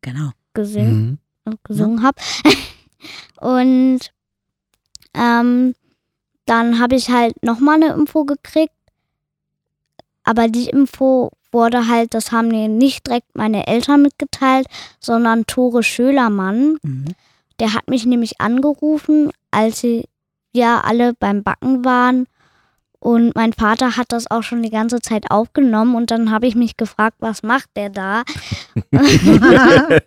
Genau. 0.00 0.30
gesungen 0.54 1.06
Mhm. 1.10 1.18
und 1.44 1.64
gesungen 1.64 2.02
habe. 2.02 2.16
und 3.40 4.00
ähm, 5.12 5.74
dann 6.46 6.78
habe 6.80 6.96
ich 6.96 7.10
halt 7.10 7.42
nochmal 7.42 7.76
eine 7.82 7.92
Info 7.92 8.24
gekriegt. 8.24 8.72
Aber 10.24 10.48
die 10.48 10.68
Info 10.70 11.30
wurde 11.54 11.88
halt, 11.88 12.12
das 12.12 12.32
haben 12.32 12.48
mir 12.48 12.68
nicht 12.68 13.06
direkt 13.06 13.34
meine 13.34 13.66
Eltern 13.66 14.02
mitgeteilt, 14.02 14.66
sondern 15.00 15.46
Tore 15.46 15.82
Schölermann. 15.82 16.76
Mhm. 16.82 17.06
Der 17.60 17.72
hat 17.72 17.88
mich 17.88 18.04
nämlich 18.04 18.42
angerufen, 18.42 19.30
als 19.50 19.80
sie 19.80 20.04
ja 20.52 20.80
alle 20.80 21.14
beim 21.14 21.42
Backen 21.42 21.84
waren. 21.84 22.26
Und 22.98 23.34
mein 23.34 23.52
Vater 23.52 23.96
hat 23.96 24.12
das 24.12 24.30
auch 24.30 24.42
schon 24.42 24.62
die 24.62 24.70
ganze 24.70 25.00
Zeit 25.00 25.30
aufgenommen. 25.30 25.94
Und 25.94 26.10
dann 26.10 26.30
habe 26.30 26.46
ich 26.46 26.54
mich 26.54 26.76
gefragt, 26.76 27.16
was 27.20 27.42
macht 27.42 27.70
der 27.76 27.90
da? 27.90 28.22
er 28.92 30.00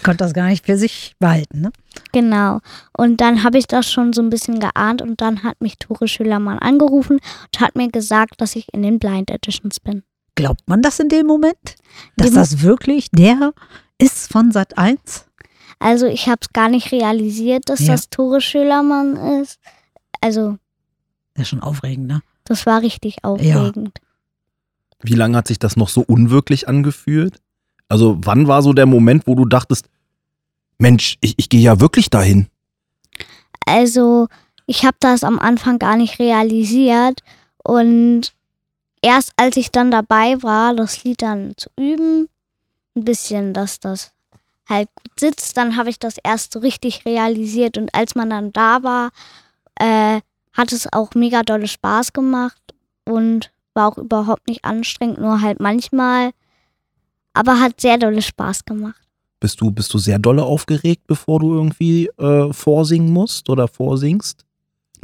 konnte 0.00 0.24
das 0.24 0.34
gar 0.34 0.48
nicht 0.48 0.66
für 0.66 0.76
sich 0.76 1.14
behalten, 1.18 1.62
ne? 1.62 1.72
Genau. 2.12 2.60
Und 2.96 3.20
dann 3.20 3.42
habe 3.42 3.58
ich 3.58 3.66
das 3.66 3.90
schon 3.90 4.12
so 4.12 4.22
ein 4.22 4.30
bisschen 4.30 4.60
geahnt 4.60 5.02
und 5.02 5.20
dann 5.20 5.42
hat 5.42 5.60
mich 5.60 5.78
Tore 5.78 6.08
Schülermann 6.08 6.58
angerufen 6.58 7.20
und 7.20 7.60
hat 7.60 7.74
mir 7.74 7.90
gesagt, 7.90 8.40
dass 8.40 8.54
ich 8.54 8.72
in 8.72 8.82
den 8.82 8.98
Blind 8.98 9.30
Editions 9.30 9.80
bin. 9.80 10.02
Glaubt 10.38 10.68
man 10.68 10.82
das 10.82 11.00
in 11.00 11.08
dem 11.08 11.26
Moment? 11.26 11.74
Dass 12.16 12.28
Dem- 12.28 12.34
das 12.36 12.62
wirklich 12.62 13.10
der 13.10 13.52
ist 13.98 14.30
von 14.30 14.52
Sat 14.52 14.78
1? 14.78 15.26
Also 15.80 16.06
ich 16.06 16.28
habe 16.28 16.38
es 16.42 16.52
gar 16.52 16.68
nicht 16.68 16.92
realisiert, 16.92 17.68
dass 17.68 17.80
Ja. 17.80 17.88
das 17.94 18.08
Tore 18.08 18.40
Schülermann 18.40 19.16
ist. 19.42 19.58
Also 20.20 20.56
Das 21.34 21.42
ist 21.42 21.48
schon 21.48 21.60
aufregend, 21.60 22.06
ne? 22.06 22.22
das 22.44 22.66
war 22.66 22.82
richtig 22.82 23.24
aufregend. 23.24 23.98
Wie 25.02 25.14
lange 25.14 25.36
hat 25.36 25.48
sich 25.48 25.58
das 25.58 25.76
noch 25.76 25.88
so 25.88 26.02
unwirklich 26.02 26.68
angefühlt? 26.68 27.40
Also 27.88 28.16
wann 28.22 28.46
war 28.46 28.62
so 28.62 28.72
der 28.72 28.86
Moment, 28.86 29.26
wo 29.26 29.34
du 29.34 29.44
dachtest, 29.44 29.88
Mensch, 30.78 31.16
ich, 31.20 31.34
ich 31.36 31.48
gehe 31.48 31.60
ja 31.62 31.80
wirklich 31.80 32.10
dahin? 32.10 32.46
Also 33.66 34.28
ich 34.66 34.84
habe 34.84 34.96
das 35.00 35.24
am 35.24 35.38
Anfang 35.40 35.78
gar 35.80 35.96
nicht 35.96 36.20
realisiert 36.20 37.22
und 37.64 38.32
erst 39.02 39.32
als 39.36 39.56
ich 39.56 39.70
dann 39.70 39.90
dabei 39.90 40.42
war, 40.42 40.74
das 40.74 41.04
Lied 41.04 41.22
dann 41.22 41.54
zu 41.56 41.70
üben, 41.78 42.28
ein 42.96 43.04
bisschen, 43.04 43.54
dass 43.54 43.80
das 43.80 44.12
halt 44.68 44.88
gut 44.94 45.18
sitzt, 45.18 45.56
dann 45.56 45.76
habe 45.76 45.90
ich 45.90 45.98
das 45.98 46.16
erst 46.22 46.52
so 46.52 46.58
richtig 46.58 47.04
realisiert 47.04 47.78
und 47.78 47.94
als 47.94 48.14
man 48.14 48.30
dann 48.30 48.52
da 48.52 48.82
war, 48.82 49.10
äh, 49.76 50.20
hat 50.52 50.72
es 50.72 50.92
auch 50.92 51.14
mega 51.14 51.42
dolle 51.42 51.68
Spaß 51.68 52.12
gemacht 52.12 52.60
und 53.04 53.50
war 53.74 53.88
auch 53.88 53.98
überhaupt 53.98 54.48
nicht 54.48 54.64
anstrengend, 54.64 55.18
nur 55.18 55.40
halt 55.40 55.60
manchmal, 55.60 56.32
aber 57.32 57.60
hat 57.60 57.80
sehr 57.80 57.96
dolle 57.96 58.22
Spaß 58.22 58.64
gemacht. 58.64 59.00
Bist 59.40 59.60
du, 59.60 59.70
bist 59.70 59.94
du 59.94 59.98
sehr 59.98 60.18
dolle 60.18 60.42
aufgeregt, 60.42 61.02
bevor 61.06 61.38
du 61.38 61.54
irgendwie 61.54 62.08
äh, 62.18 62.52
vorsingen 62.52 63.12
musst 63.12 63.48
oder 63.48 63.68
vorsingst? 63.68 64.44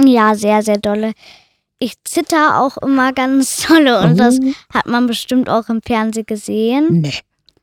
Ja, 0.03 0.35
sehr, 0.35 0.61
sehr 0.61 0.77
dolle. 0.77 1.13
Ich 1.79 1.95
zitter 2.03 2.61
auch 2.61 2.77
immer 2.77 3.11
ganz 3.13 3.57
dolle 3.67 4.01
und 4.01 4.17
das 4.17 4.39
Oh, 4.41 4.53
hat 4.73 4.85
man 4.87 5.07
bestimmt 5.07 5.49
auch 5.49 5.69
im 5.69 5.81
Fernsehen 5.81 6.25
gesehen. 6.25 7.01
nee, 7.01 7.13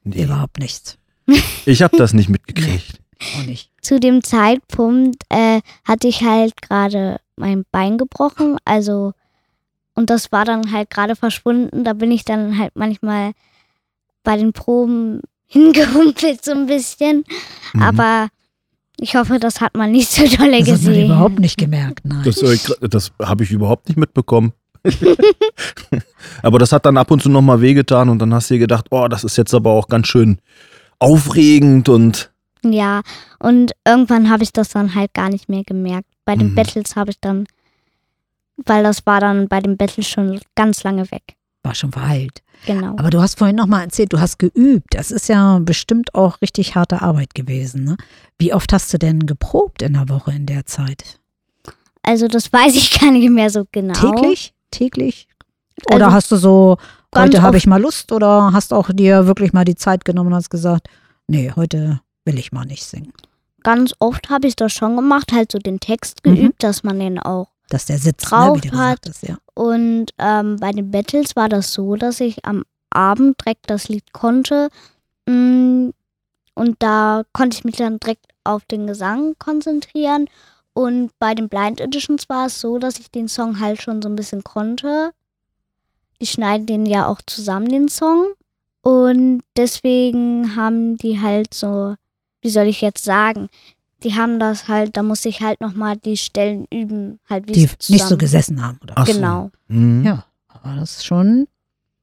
Nee, 0.04 0.24
überhaupt 0.24 0.58
nichts. 0.58 0.98
ich 1.66 1.82
habe 1.82 1.96
das 1.96 2.12
nicht 2.12 2.28
mitgekriegt. 2.28 3.00
Auch 3.36 3.44
nicht. 3.44 3.70
Zu 3.80 4.00
dem 4.00 4.22
Zeitpunkt 4.24 5.22
äh, 5.28 5.60
hatte 5.84 6.08
ich 6.08 6.22
halt 6.22 6.60
gerade 6.60 7.20
mein 7.36 7.64
Bein 7.70 7.98
gebrochen, 7.98 8.56
also 8.64 9.12
und 9.94 10.08
das 10.10 10.32
war 10.32 10.44
dann 10.44 10.72
halt 10.72 10.90
gerade 10.90 11.14
verschwunden. 11.16 11.84
Da 11.84 11.92
bin 11.92 12.10
ich 12.10 12.24
dann 12.24 12.58
halt 12.58 12.72
manchmal 12.74 13.32
bei 14.24 14.36
den 14.36 14.52
Proben 14.52 15.20
hingerumpelt 15.46 16.44
so 16.44 16.52
ein 16.52 16.66
bisschen. 16.66 17.24
Mhm. 17.74 17.82
Aber 17.82 18.28
Ich 19.02 19.16
hoffe, 19.16 19.38
das 19.40 19.60
hat 19.60 19.76
man 19.76 19.90
nicht 19.90 20.08
so 20.10 20.22
dolle 20.22 20.30
Das 20.30 20.38
hat 20.42 20.48
man 20.50 20.60
gesehen. 20.76 21.04
überhaupt 21.06 21.38
nicht 21.40 21.56
gemerkt. 21.58 22.00
Nein. 22.04 22.22
Das, 22.24 22.40
äh, 22.40 22.56
das 22.88 23.10
habe 23.20 23.42
ich 23.44 23.50
überhaupt 23.50 23.88
nicht 23.88 23.98
mitbekommen. 23.98 24.52
aber 26.42 26.58
das 26.58 26.72
hat 26.72 26.86
dann 26.86 26.96
ab 26.96 27.10
und 27.10 27.22
zu 27.22 27.28
nochmal 27.28 27.60
wehgetan 27.60 28.08
und 28.08 28.18
dann 28.20 28.32
hast 28.34 28.50
du 28.50 28.54
dir 28.54 28.60
gedacht, 28.60 28.86
oh, 28.90 29.08
das 29.08 29.24
ist 29.24 29.36
jetzt 29.36 29.54
aber 29.54 29.70
auch 29.70 29.88
ganz 29.88 30.06
schön 30.08 30.38
aufregend 30.98 31.88
und 31.88 32.30
Ja, 32.64 33.02
und 33.38 33.72
irgendwann 33.86 34.30
habe 34.30 34.42
ich 34.44 34.52
das 34.52 34.70
dann 34.70 34.94
halt 34.94 35.14
gar 35.14 35.28
nicht 35.28 35.48
mehr 35.48 35.64
gemerkt. 35.64 36.06
Bei 36.24 36.36
den 36.36 36.50
Mhm. 36.50 36.54
Battles 36.54 36.94
habe 36.96 37.10
ich 37.10 37.20
dann, 37.20 37.46
weil 38.66 38.82
das 38.84 39.04
war 39.06 39.20
dann 39.20 39.48
bei 39.48 39.60
den 39.60 39.76
Battles 39.76 40.08
schon 40.08 40.40
ganz 40.54 40.84
lange 40.84 41.10
weg. 41.10 41.34
War 41.62 41.74
schon 41.74 41.92
verheilt. 41.92 42.42
Genau. 42.66 42.94
Aber 42.96 43.10
du 43.10 43.20
hast 43.20 43.38
vorhin 43.38 43.56
noch 43.56 43.66
mal 43.66 43.82
erzählt, 43.82 44.12
du 44.12 44.20
hast 44.20 44.38
geübt. 44.38 44.88
Das 44.94 45.10
ist 45.10 45.28
ja 45.28 45.58
bestimmt 45.60 46.14
auch 46.14 46.40
richtig 46.42 46.74
harte 46.74 47.02
Arbeit 47.02 47.34
gewesen. 47.34 47.84
Ne? 47.84 47.96
Wie 48.38 48.52
oft 48.52 48.72
hast 48.72 48.92
du 48.92 48.98
denn 48.98 49.26
geprobt 49.26 49.82
in 49.82 49.92
der 49.94 50.08
Woche 50.08 50.32
in 50.32 50.46
der 50.46 50.66
Zeit? 50.66 51.18
Also 52.02 52.26
das 52.26 52.52
weiß 52.52 52.74
ich 52.74 52.98
gar 53.00 53.10
nicht 53.12 53.30
mehr 53.30 53.50
so 53.50 53.64
genau. 53.70 53.94
Täglich? 53.94 54.54
Täglich? 54.70 55.28
Oder 55.86 56.06
Also 56.06 56.16
hast 56.16 56.32
du 56.32 56.36
so, 56.36 56.76
heute 57.14 57.42
habe 57.42 57.56
ich 57.56 57.66
mal 57.66 57.80
Lust 57.80 58.10
oder 58.12 58.52
hast 58.52 58.72
auch 58.72 58.90
dir 58.92 59.26
wirklich 59.26 59.52
mal 59.52 59.64
die 59.64 59.76
Zeit 59.76 60.04
genommen 60.04 60.28
und 60.30 60.34
hast 60.36 60.50
gesagt, 60.50 60.88
nee, 61.28 61.52
heute 61.54 62.00
will 62.24 62.38
ich 62.38 62.52
mal 62.52 62.64
nicht 62.64 62.84
singen. 62.84 63.12
Ganz 63.62 63.94
oft 64.00 64.28
habe 64.30 64.48
ich 64.48 64.56
das 64.56 64.72
schon 64.72 64.96
gemacht, 64.96 65.32
halt 65.32 65.52
so 65.52 65.58
den 65.58 65.78
Text 65.78 66.20
Mhm. 66.26 66.34
geübt, 66.34 66.62
dass 66.64 66.82
man 66.82 66.98
den 66.98 67.18
auch. 67.20 67.48
Dass 67.72 67.86
der 67.86 67.98
sitzt, 67.98 68.24
ne, 68.24 68.28
Drauf 68.28 68.60
du 68.60 68.72
hat. 68.72 68.98
hast, 69.08 69.22
ja. 69.26 69.36
Und 69.54 70.06
ähm, 70.18 70.56
bei 70.60 70.72
den 70.72 70.90
Battles 70.90 71.36
war 71.36 71.48
das 71.48 71.72
so, 71.72 71.96
dass 71.96 72.20
ich 72.20 72.44
am 72.44 72.64
Abend 72.90 73.40
direkt 73.40 73.70
das 73.70 73.88
Lied 73.88 74.12
konnte. 74.12 74.68
Mm, 75.26 75.88
Und 76.54 76.76
da 76.80 77.22
konnte 77.32 77.56
ich 77.56 77.64
mich 77.64 77.76
dann 77.76 77.98
direkt 77.98 78.26
auf 78.44 78.64
den 78.66 78.86
Gesang 78.86 79.34
konzentrieren. 79.38 80.26
Und 80.74 81.10
bei 81.18 81.34
den 81.34 81.48
Blind 81.48 81.80
Editions 81.80 82.28
war 82.28 82.46
es 82.46 82.60
so, 82.60 82.78
dass 82.78 82.98
ich 82.98 83.10
den 83.10 83.28
Song 83.28 83.58
halt 83.60 83.80
schon 83.80 84.02
so 84.02 84.08
ein 84.08 84.16
bisschen 84.16 84.44
konnte. 84.44 85.12
Die 86.20 86.26
schneiden 86.26 86.66
den 86.66 86.84
ja 86.86 87.06
auch 87.06 87.20
zusammen, 87.26 87.68
den 87.68 87.88
Song. 87.88 88.26
Und 88.82 89.42
deswegen 89.56 90.56
haben 90.56 90.96
die 90.98 91.20
halt 91.20 91.54
so, 91.54 91.94
wie 92.42 92.50
soll 92.50 92.66
ich 92.66 92.80
jetzt 92.82 93.04
sagen, 93.04 93.48
die 94.04 94.14
haben 94.14 94.38
das 94.38 94.68
halt, 94.68 94.96
da 94.96 95.02
musste 95.02 95.28
ich 95.28 95.40
halt 95.40 95.60
nochmal 95.60 95.96
die 95.96 96.16
Stellen 96.16 96.66
üben, 96.72 97.18
halt 97.28 97.48
wie 97.48 97.52
Die 97.52 97.68
nicht 97.88 98.04
so 98.06 98.16
gesessen 98.16 98.64
haben. 98.64 98.78
Oder? 98.82 98.94
Ach 98.96 99.06
so. 99.06 99.12
Genau. 99.14 99.50
Mhm. 99.68 100.04
Ja, 100.04 100.24
aber 100.48 100.76
das 100.76 100.96
ist 100.98 101.06
schon 101.06 101.46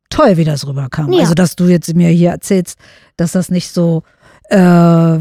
toll, 0.09 0.37
wie 0.37 0.43
das 0.45 0.65
rüberkam. 0.67 1.11
Ja. 1.13 1.21
Also, 1.21 1.33
dass 1.33 1.55
du 1.55 1.65
jetzt 1.65 1.93
mir 1.95 2.09
hier 2.09 2.31
erzählst, 2.31 2.77
dass 3.17 3.33
das 3.33 3.49
nicht 3.49 3.71
so 3.71 4.03
äh, 4.49 5.19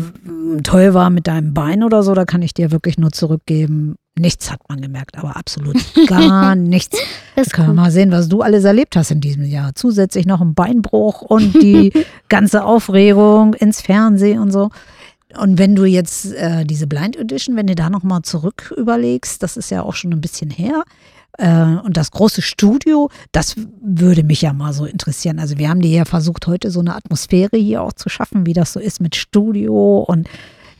toll 0.62 0.94
war 0.94 1.10
mit 1.10 1.26
deinem 1.26 1.52
Bein 1.54 1.82
oder 1.84 2.02
so, 2.02 2.14
da 2.14 2.24
kann 2.24 2.42
ich 2.42 2.54
dir 2.54 2.70
wirklich 2.70 2.98
nur 2.98 3.12
zurückgeben. 3.12 3.96
Nichts 4.18 4.50
hat 4.50 4.60
man 4.68 4.80
gemerkt, 4.80 5.16
aber 5.18 5.36
absolut 5.36 5.76
gar 6.08 6.54
nichts. 6.56 6.98
Das 7.36 7.48
Da 7.48 7.56
können 7.56 7.68
wir 7.68 7.72
ist 7.72 7.76
gut. 7.76 7.76
mal 7.76 7.90
sehen, 7.90 8.10
was 8.10 8.28
du 8.28 8.40
alles 8.42 8.64
erlebt 8.64 8.96
hast 8.96 9.10
in 9.10 9.20
diesem 9.20 9.44
Jahr. 9.44 9.74
Zusätzlich 9.74 10.26
noch 10.26 10.40
ein 10.40 10.54
Beinbruch 10.54 11.20
und 11.22 11.54
die 11.54 11.92
ganze 12.28 12.64
Aufregung 12.64 13.54
ins 13.54 13.80
Fernsehen 13.82 14.40
und 14.40 14.50
so. 14.50 14.70
Und 15.36 15.58
wenn 15.58 15.74
du 15.74 15.84
jetzt 15.84 16.32
äh, 16.32 16.64
diese 16.64 16.86
Blind 16.86 17.16
Edition, 17.16 17.56
wenn 17.56 17.66
du 17.66 17.74
da 17.74 17.90
nochmal 17.90 18.22
zurück 18.22 18.72
überlegst, 18.76 19.42
das 19.42 19.56
ist 19.56 19.70
ja 19.70 19.82
auch 19.82 19.94
schon 19.94 20.12
ein 20.12 20.20
bisschen 20.20 20.50
her. 20.50 20.84
Äh, 21.36 21.76
und 21.84 21.96
das 21.96 22.10
große 22.10 22.40
Studio, 22.40 23.10
das 23.32 23.54
würde 23.82 24.24
mich 24.24 24.42
ja 24.42 24.52
mal 24.52 24.72
so 24.72 24.86
interessieren. 24.86 25.38
Also 25.38 25.58
wir 25.58 25.68
haben 25.68 25.80
dir 25.80 25.90
ja 25.90 26.04
versucht, 26.06 26.46
heute 26.46 26.70
so 26.70 26.80
eine 26.80 26.94
Atmosphäre 26.94 27.58
hier 27.58 27.82
auch 27.82 27.92
zu 27.92 28.08
schaffen, 28.08 28.46
wie 28.46 28.54
das 28.54 28.72
so 28.72 28.80
ist 28.80 29.00
mit 29.00 29.16
Studio 29.16 29.98
und 30.00 30.28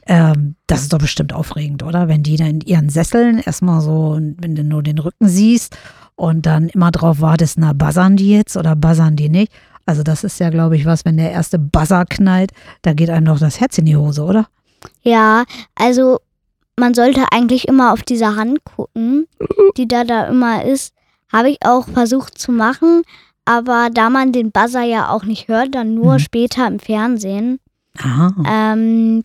ähm, 0.07 0.57
das 0.67 0.81
ist 0.81 0.93
doch 0.93 0.99
bestimmt 0.99 1.35
aufregend, 1.35 1.83
oder? 1.83 2.09
Wenn 2.09 2.23
die 2.23 2.37
da 2.37 2.47
in 2.47 2.63
ihren 2.63 2.89
Sesseln 2.89 3.39
erstmal 3.39 3.83
so, 3.83 4.19
wenn 4.19 4.55
du 4.55 4.65
nur 4.65 4.83
den 4.83 4.99
Rücken 4.99 5.29
siehst 5.29 5.77
und 6.17 6.47
dann 6.47 6.69
immer 6.71 6.91
drauf 6.91 7.21
wartest, 7.21 7.59
na, 7.59 7.75
buzzern 7.75 8.17
die 8.17 8.31
jetzt 8.31 8.57
oder 8.57 8.75
buzzern 8.75 9.17
die 9.17 9.29
nicht? 9.29 9.53
Also 9.89 10.03
das 10.03 10.23
ist 10.23 10.39
ja, 10.39 10.51
glaube 10.51 10.77
ich, 10.77 10.85
was, 10.85 11.07
wenn 11.07 11.17
der 11.17 11.31
erste 11.33 11.59
Buzzer 11.59 12.05
knallt, 12.05 12.51
da 12.83 12.93
geht 12.93 13.09
einem 13.09 13.25
doch 13.25 13.39
das 13.39 13.59
Herz 13.59 13.79
in 13.79 13.87
die 13.87 13.97
Hose, 13.97 14.23
oder? 14.23 14.47
Ja, 15.01 15.45
also 15.77 16.19
man 16.77 16.93
sollte 16.93 17.25
eigentlich 17.33 17.67
immer 17.67 17.95
auf 17.95 18.03
diese 18.03 18.37
Hand 18.37 18.63
gucken, 18.65 19.27
die 19.79 19.89
da 19.89 20.05
da 20.05 20.27
immer 20.27 20.63
ist. 20.67 20.93
Habe 21.33 21.49
ich 21.49 21.59
auch 21.65 21.89
versucht 21.89 22.37
zu 22.37 22.53
machen, 22.53 23.01
aber 23.47 23.89
da 23.91 24.11
man 24.11 24.31
den 24.33 24.53
Buzzer 24.53 24.83
ja 24.83 25.09
auch 25.09 25.25
nicht 25.25 25.49
hört, 25.49 25.75
dann 25.75 25.95
nur 25.95 26.15
Mhm. 26.15 26.19
später 26.19 26.67
im 26.67 26.81
Fernsehen, 26.81 27.59
Aha. 27.99 28.35
ähm, 28.47 29.23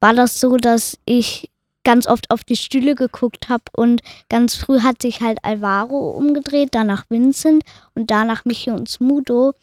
war 0.00 0.12
das 0.12 0.38
so, 0.40 0.58
dass 0.58 0.98
ich 1.06 1.50
ganz 1.84 2.06
oft 2.06 2.30
auf 2.30 2.44
die 2.44 2.56
Stühle 2.56 2.94
geguckt 2.96 3.48
habe 3.48 3.64
und 3.74 4.02
ganz 4.28 4.56
früh 4.56 4.80
hat 4.80 5.00
sich 5.00 5.22
halt 5.22 5.38
Alvaro 5.42 6.10
umgedreht, 6.10 6.70
danach 6.72 7.04
Vincent 7.08 7.62
und 7.94 8.10
danach 8.10 8.44
Michi 8.44 8.70
und 8.72 8.90
Smudo 8.90 9.54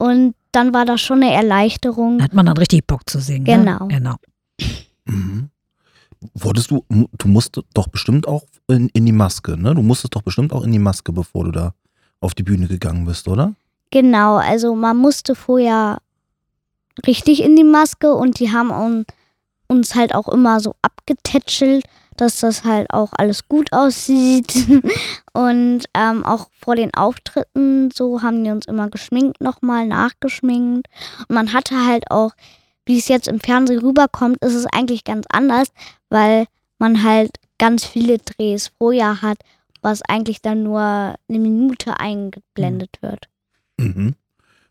und 0.00 0.34
dann 0.52 0.74
war 0.74 0.84
das 0.84 1.00
schon 1.00 1.22
eine 1.22 1.32
Erleichterung. 1.32 2.18
Da 2.18 2.24
hat 2.24 2.34
man 2.34 2.46
dann 2.46 2.56
richtig 2.56 2.86
Bock 2.86 3.08
zu 3.08 3.20
singen. 3.20 3.44
Genau. 3.44 3.86
Ne? 3.86 3.88
Genau. 3.98 4.14
Mhm. 5.04 5.50
Wurdest 6.34 6.70
du, 6.70 6.84
du 6.90 7.28
musst 7.28 7.60
doch 7.74 7.88
bestimmt 7.88 8.26
auch 8.28 8.42
in, 8.68 8.88
in 8.90 9.06
die 9.06 9.12
Maske, 9.12 9.56
ne? 9.56 9.74
Du 9.74 9.82
musstest 9.82 10.14
doch 10.14 10.22
bestimmt 10.22 10.52
auch 10.52 10.64
in 10.64 10.72
die 10.72 10.78
Maske, 10.78 11.12
bevor 11.12 11.44
du 11.44 11.50
da 11.52 11.72
auf 12.20 12.34
die 12.34 12.42
Bühne 12.42 12.66
gegangen 12.66 13.04
bist, 13.06 13.26
oder? 13.28 13.54
Genau, 13.90 14.36
also 14.36 14.74
man 14.74 14.96
musste 14.98 15.34
vorher 15.34 15.98
richtig 17.06 17.42
in 17.42 17.56
die 17.56 17.64
Maske 17.64 18.12
und 18.14 18.38
die 18.38 18.52
haben 18.52 18.70
un- 18.70 19.06
uns 19.68 19.94
halt 19.94 20.14
auch 20.14 20.28
immer 20.28 20.60
so 20.60 20.74
abgetätschelt, 20.82 21.84
dass 22.20 22.40
das 22.40 22.64
halt 22.64 22.90
auch 22.90 23.12
alles 23.16 23.48
gut 23.48 23.72
aussieht. 23.72 24.54
und 25.32 25.84
ähm, 25.94 26.24
auch 26.24 26.48
vor 26.52 26.76
den 26.76 26.92
Auftritten 26.94 27.90
so 27.92 28.22
haben 28.22 28.44
die 28.44 28.50
uns 28.50 28.66
immer 28.66 28.88
geschminkt, 28.88 29.40
nochmal 29.40 29.86
nachgeschminkt. 29.86 30.88
Und 31.28 31.34
man 31.34 31.52
hatte 31.52 31.86
halt 31.86 32.10
auch, 32.10 32.32
wie 32.86 32.98
es 32.98 33.08
jetzt 33.08 33.28
im 33.28 33.40
Fernsehen 33.40 33.80
rüberkommt, 33.80 34.42
ist 34.44 34.54
es 34.54 34.66
eigentlich 34.66 35.04
ganz 35.04 35.26
anders, 35.30 35.68
weil 36.08 36.46
man 36.78 37.02
halt 37.02 37.36
ganz 37.58 37.84
viele 37.84 38.18
Drehs 38.18 38.72
vorher 38.78 39.22
hat, 39.22 39.38
was 39.82 40.02
eigentlich 40.02 40.42
dann 40.42 40.62
nur 40.62 40.80
eine 40.80 41.38
Minute 41.38 42.00
eingeblendet 42.00 42.98
wird. 43.00 43.28
Mhm. 43.76 44.14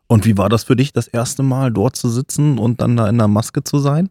Und 0.07 0.25
wie 0.25 0.37
war 0.37 0.49
das 0.49 0.63
für 0.63 0.75
dich, 0.75 0.91
das 0.91 1.07
erste 1.07 1.43
Mal 1.43 1.71
dort 1.71 1.95
zu 1.95 2.09
sitzen 2.09 2.57
und 2.57 2.81
dann 2.81 2.97
da 2.97 3.07
in 3.07 3.17
der 3.17 3.27
Maske 3.27 3.63
zu 3.63 3.77
sein? 3.77 4.09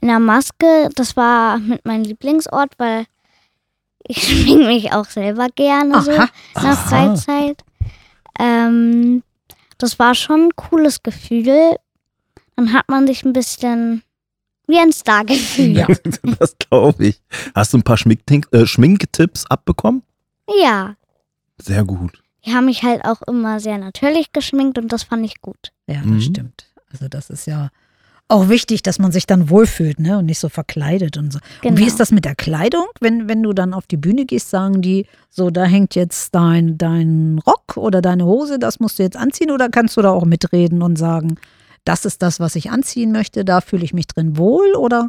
In 0.00 0.08
der 0.08 0.18
Maske, 0.20 0.88
das 0.94 1.16
war 1.16 1.58
mit 1.58 1.84
meinem 1.86 2.04
Lieblingsort, 2.04 2.72
weil 2.78 3.06
ich 4.08 4.22
schminke 4.22 4.66
mich 4.66 4.92
auch 4.92 5.06
selber 5.06 5.48
gerne 5.54 6.00
so 6.02 6.10
in 6.12 6.18
Aha. 6.20 6.28
der 6.54 6.64
Aha. 6.64 6.76
Freizeit. 6.76 7.64
Ähm, 8.38 9.22
das 9.78 9.98
war 9.98 10.14
schon 10.14 10.48
ein 10.48 10.56
cooles 10.56 11.02
Gefühl. 11.02 11.76
Dann 12.56 12.72
hat 12.72 12.88
man 12.88 13.06
sich 13.06 13.24
ein 13.24 13.32
bisschen 13.32 14.02
wie 14.66 14.78
ein 14.78 14.92
Star 14.92 15.24
gefühlt. 15.24 15.76
Ja. 15.76 15.86
das 16.38 16.56
glaube 16.58 17.06
ich. 17.08 17.20
Hast 17.54 17.72
du 17.72 17.78
ein 17.78 17.82
paar 17.82 17.98
äh, 17.98 18.66
Schminktipps 18.66 19.46
abbekommen? 19.46 20.02
Ja, 20.62 20.94
Sehr 21.60 21.84
gut. 21.84 22.22
die 22.44 22.54
haben 22.54 22.66
mich 22.66 22.82
halt 22.84 23.04
auch 23.04 23.22
immer 23.22 23.58
sehr 23.60 23.78
natürlich 23.78 24.32
geschminkt 24.32 24.78
und 24.78 24.92
das 24.92 25.02
fand 25.02 25.24
ich 25.24 25.40
gut. 25.40 25.72
Ja, 25.88 25.96
das 25.96 26.04
Mhm. 26.06 26.20
stimmt. 26.20 26.66
Also 26.92 27.08
das 27.08 27.30
ist 27.30 27.46
ja 27.46 27.70
auch 28.28 28.48
wichtig, 28.48 28.82
dass 28.82 28.98
man 28.98 29.12
sich 29.12 29.26
dann 29.26 29.50
wohlfühlt, 29.50 30.00
ne? 30.00 30.18
Und 30.18 30.26
nicht 30.26 30.40
so 30.40 30.48
verkleidet 30.48 31.16
und 31.16 31.32
so. 31.32 31.38
Genau. 31.60 31.72
Und 31.72 31.80
wie 31.80 31.86
ist 31.86 32.00
das 32.00 32.10
mit 32.10 32.24
der 32.24 32.34
Kleidung? 32.34 32.86
Wenn, 33.00 33.28
wenn 33.28 33.42
du 33.42 33.52
dann 33.52 33.72
auf 33.72 33.86
die 33.86 33.96
Bühne 33.96 34.24
gehst, 34.24 34.50
sagen 34.50 34.82
die, 34.82 35.06
so, 35.30 35.50
da 35.50 35.64
hängt 35.64 35.94
jetzt 35.94 36.34
dein, 36.34 36.76
dein 36.76 37.40
Rock 37.46 37.76
oder 37.76 38.02
deine 38.02 38.24
Hose, 38.24 38.58
das 38.58 38.80
musst 38.80 38.98
du 38.98 39.04
jetzt 39.04 39.16
anziehen 39.16 39.50
oder 39.50 39.68
kannst 39.68 39.96
du 39.96 40.02
da 40.02 40.10
auch 40.10 40.24
mitreden 40.24 40.82
und 40.82 40.96
sagen, 40.96 41.36
das 41.84 42.04
ist 42.04 42.20
das, 42.20 42.40
was 42.40 42.56
ich 42.56 42.70
anziehen 42.70 43.12
möchte, 43.12 43.44
da 43.44 43.60
fühle 43.60 43.84
ich 43.84 43.94
mich 43.94 44.08
drin 44.08 44.36
wohl? 44.36 44.74
Oder 44.74 45.08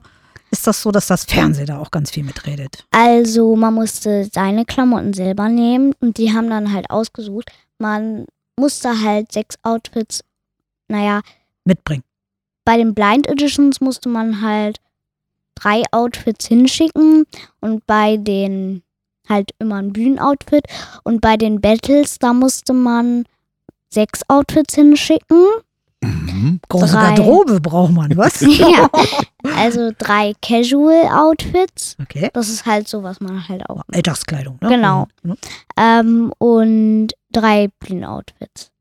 ist 0.52 0.68
das 0.68 0.82
so, 0.82 0.92
dass 0.92 1.08
das 1.08 1.26
Fernsehen 1.26 1.66
da 1.66 1.80
auch 1.80 1.90
ganz 1.90 2.12
viel 2.12 2.24
mitredet? 2.24 2.86
Also 2.92 3.56
man 3.56 3.74
musste 3.74 4.30
seine 4.32 4.64
Klamotten 4.64 5.14
selber 5.14 5.50
nehmen 5.50 5.94
und 6.00 6.20
die 6.20 6.34
haben 6.34 6.50
dann 6.50 6.72
halt 6.72 6.92
ausgesucht. 6.92 7.52
Man 7.80 8.26
musste 8.60 9.02
halt 9.04 9.32
sechs 9.32 9.56
Outfits, 9.64 10.24
naja, 10.88 11.22
Mitbringen. 11.66 12.04
Bei 12.68 12.76
den 12.76 12.94
Blind 12.94 13.30
Editions 13.30 13.80
musste 13.80 14.10
man 14.10 14.42
halt 14.42 14.82
drei 15.56 15.84
Outfits 15.92 16.48
hinschicken 16.48 17.24
und 17.62 17.88
bei 17.88 18.18
den 18.18 18.84
halt 19.30 19.52
immer 19.58 19.76
ein 19.76 19.94
Bühnenoutfit 19.94 20.66
und 21.06 21.22
bei 21.22 21.38
den 21.38 21.62
Battles, 21.62 22.20
da 22.20 22.34
musste 22.34 22.74
man 22.74 23.24
sechs 23.88 24.20
Outfits 24.28 24.76
hinschicken. 24.76 25.46
Mhm. 26.02 26.60
Große 26.68 26.92
Drei. 26.92 27.16
Garderobe 27.16 27.62
braucht 27.62 27.94
man, 27.94 28.18
was? 28.18 28.42
ja, 28.42 28.90
also 29.56 29.92
drei 29.98 30.34
Casual 30.42 31.08
Outfits. 31.08 31.96
Okay. 32.02 32.30
Das 32.34 32.50
ist 32.50 32.66
halt 32.66 32.90
so, 32.90 33.02
was 33.02 33.22
man 33.22 33.48
halt 33.48 33.68
auch. 33.70 33.82
Alltagskleidung, 33.94 34.58
ne? 34.62 34.68
Genau. 34.68 35.08
Mhm. 35.24 35.38
Ähm, 35.80 36.34
und 36.38 37.14
drei 37.32 37.70
Bühnenoutfits. 37.80 38.72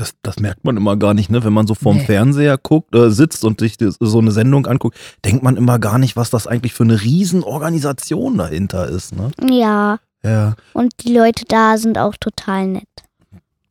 Das, 0.00 0.14
das 0.22 0.38
merkt 0.40 0.64
man 0.64 0.76
immer 0.76 0.96
gar 0.96 1.12
nicht, 1.14 1.30
ne? 1.30 1.44
Wenn 1.44 1.52
man 1.52 1.66
so 1.66 1.74
vorm 1.74 1.98
Nee. 1.98 2.04
Fernseher 2.06 2.56
guckt, 2.58 2.94
äh, 2.94 3.10
sitzt 3.10 3.44
und 3.44 3.60
sich 3.60 3.76
das, 3.76 3.96
so 4.00 4.18
eine 4.18 4.32
Sendung 4.32 4.66
anguckt, 4.66 4.96
denkt 5.24 5.42
man 5.42 5.56
immer 5.56 5.78
gar 5.78 5.98
nicht, 5.98 6.16
was 6.16 6.30
das 6.30 6.46
eigentlich 6.46 6.72
für 6.74 6.84
eine 6.84 7.00
Riesenorganisation 7.02 8.38
dahinter 8.38 8.88
ist, 8.88 9.14
ne? 9.14 9.30
Ja, 9.50 9.98
Ja. 10.22 10.54
und 10.72 10.92
die 11.04 11.14
Leute 11.14 11.44
da 11.46 11.76
sind 11.78 11.98
auch 11.98 12.16
total 12.16 12.66
nett. 12.66 12.84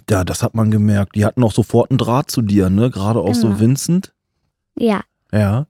Ja, 0.10 0.24
das 0.24 0.42
hat 0.44 0.56
man 0.56 0.72
gemerkt. 0.72 1.16
Die 1.16 1.26
hatten 1.26 1.44
auch 1.44 1.52
sofort 1.52 1.92
einen 1.92 1.98
Draht 2.00 2.32
zu 2.32 2.42
dir, 2.42 2.70
ne? 2.70 2.90
Gerade 2.90 3.20
auch 3.20 3.36
so 3.36 3.48
Genau. 3.48 3.60
Vincent. 3.60 4.14
Ja, 4.78 5.02
Ja. 5.32 5.68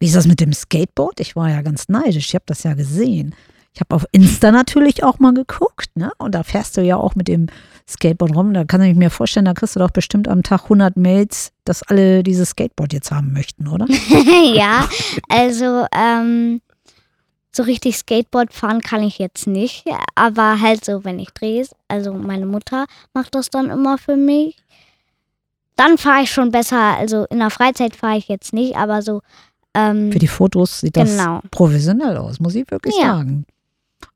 Wie 0.00 0.06
ist 0.06 0.16
das 0.16 0.26
mit 0.26 0.40
dem 0.40 0.52
Skateboard? 0.52 1.20
Ich 1.20 1.36
war 1.36 1.48
ja 1.48 1.62
ganz 1.62 1.88
neidisch. 1.88 2.26
Ich 2.26 2.34
habe 2.34 2.42
das 2.46 2.64
ja 2.64 2.74
gesehen. 2.74 3.36
Ich 3.74 3.80
habe 3.80 3.94
auf 3.96 4.04
Insta 4.12 4.50
natürlich 4.50 5.02
auch 5.02 5.18
mal 5.18 5.32
geguckt, 5.32 5.88
ne? 5.96 6.12
Und 6.18 6.34
da 6.34 6.42
fährst 6.42 6.76
du 6.76 6.82
ja 6.82 6.96
auch 6.96 7.14
mit 7.14 7.26
dem 7.28 7.46
Skateboard 7.88 8.34
rum. 8.36 8.52
Da 8.52 8.64
kann 8.64 8.82
ich 8.82 8.94
mir 8.94 9.08
vorstellen, 9.10 9.46
da 9.46 9.54
kriegst 9.54 9.76
du 9.76 9.80
doch 9.80 9.90
bestimmt 9.90 10.28
am 10.28 10.42
Tag 10.42 10.64
100 10.64 10.96
Mails, 10.96 11.52
dass 11.64 11.82
alle 11.82 12.22
dieses 12.22 12.50
Skateboard 12.50 12.92
jetzt 12.92 13.10
haben 13.10 13.32
möchten, 13.32 13.66
oder? 13.68 13.86
ja, 14.54 14.86
also 15.28 15.86
ähm, 15.96 16.60
so 17.50 17.62
richtig 17.62 17.96
Skateboard 17.96 18.52
fahren 18.52 18.80
kann 18.82 19.02
ich 19.02 19.18
jetzt 19.18 19.46
nicht, 19.46 19.84
aber 20.14 20.60
halt 20.60 20.84
so, 20.84 21.04
wenn 21.04 21.18
ich 21.18 21.30
drehe, 21.30 21.66
also 21.88 22.12
meine 22.12 22.46
Mutter 22.46 22.86
macht 23.14 23.34
das 23.34 23.48
dann 23.50 23.70
immer 23.70 23.96
für 23.98 24.16
mich. 24.16 24.56
Dann 25.76 25.96
fahre 25.96 26.22
ich 26.24 26.30
schon 26.30 26.50
besser, 26.50 26.78
also 26.98 27.24
in 27.30 27.38
der 27.38 27.50
Freizeit 27.50 27.96
fahre 27.96 28.18
ich 28.18 28.28
jetzt 28.28 28.52
nicht, 28.52 28.76
aber 28.76 29.00
so 29.02 29.22
ähm, 29.74 30.12
Für 30.12 30.18
die 30.18 30.28
Fotos 30.28 30.80
sieht 30.80 30.96
das 30.98 31.10
Genau. 31.16 31.40
professionell 31.50 32.18
aus, 32.18 32.38
muss 32.40 32.54
ich 32.54 32.70
wirklich 32.70 32.94
Ja. 32.96 33.14
sagen. 33.16 33.46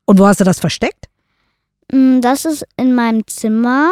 Und 0.05 0.19
wo 0.19 0.27
hast 0.27 0.39
du 0.39 0.43
das 0.43 0.59
versteckt? 0.59 1.05
Mm, 1.91 2.21
Das 2.21 2.45
ist 2.45 2.65
in 2.77 2.95
meinem 2.95 3.25
Zimmer. 3.27 3.91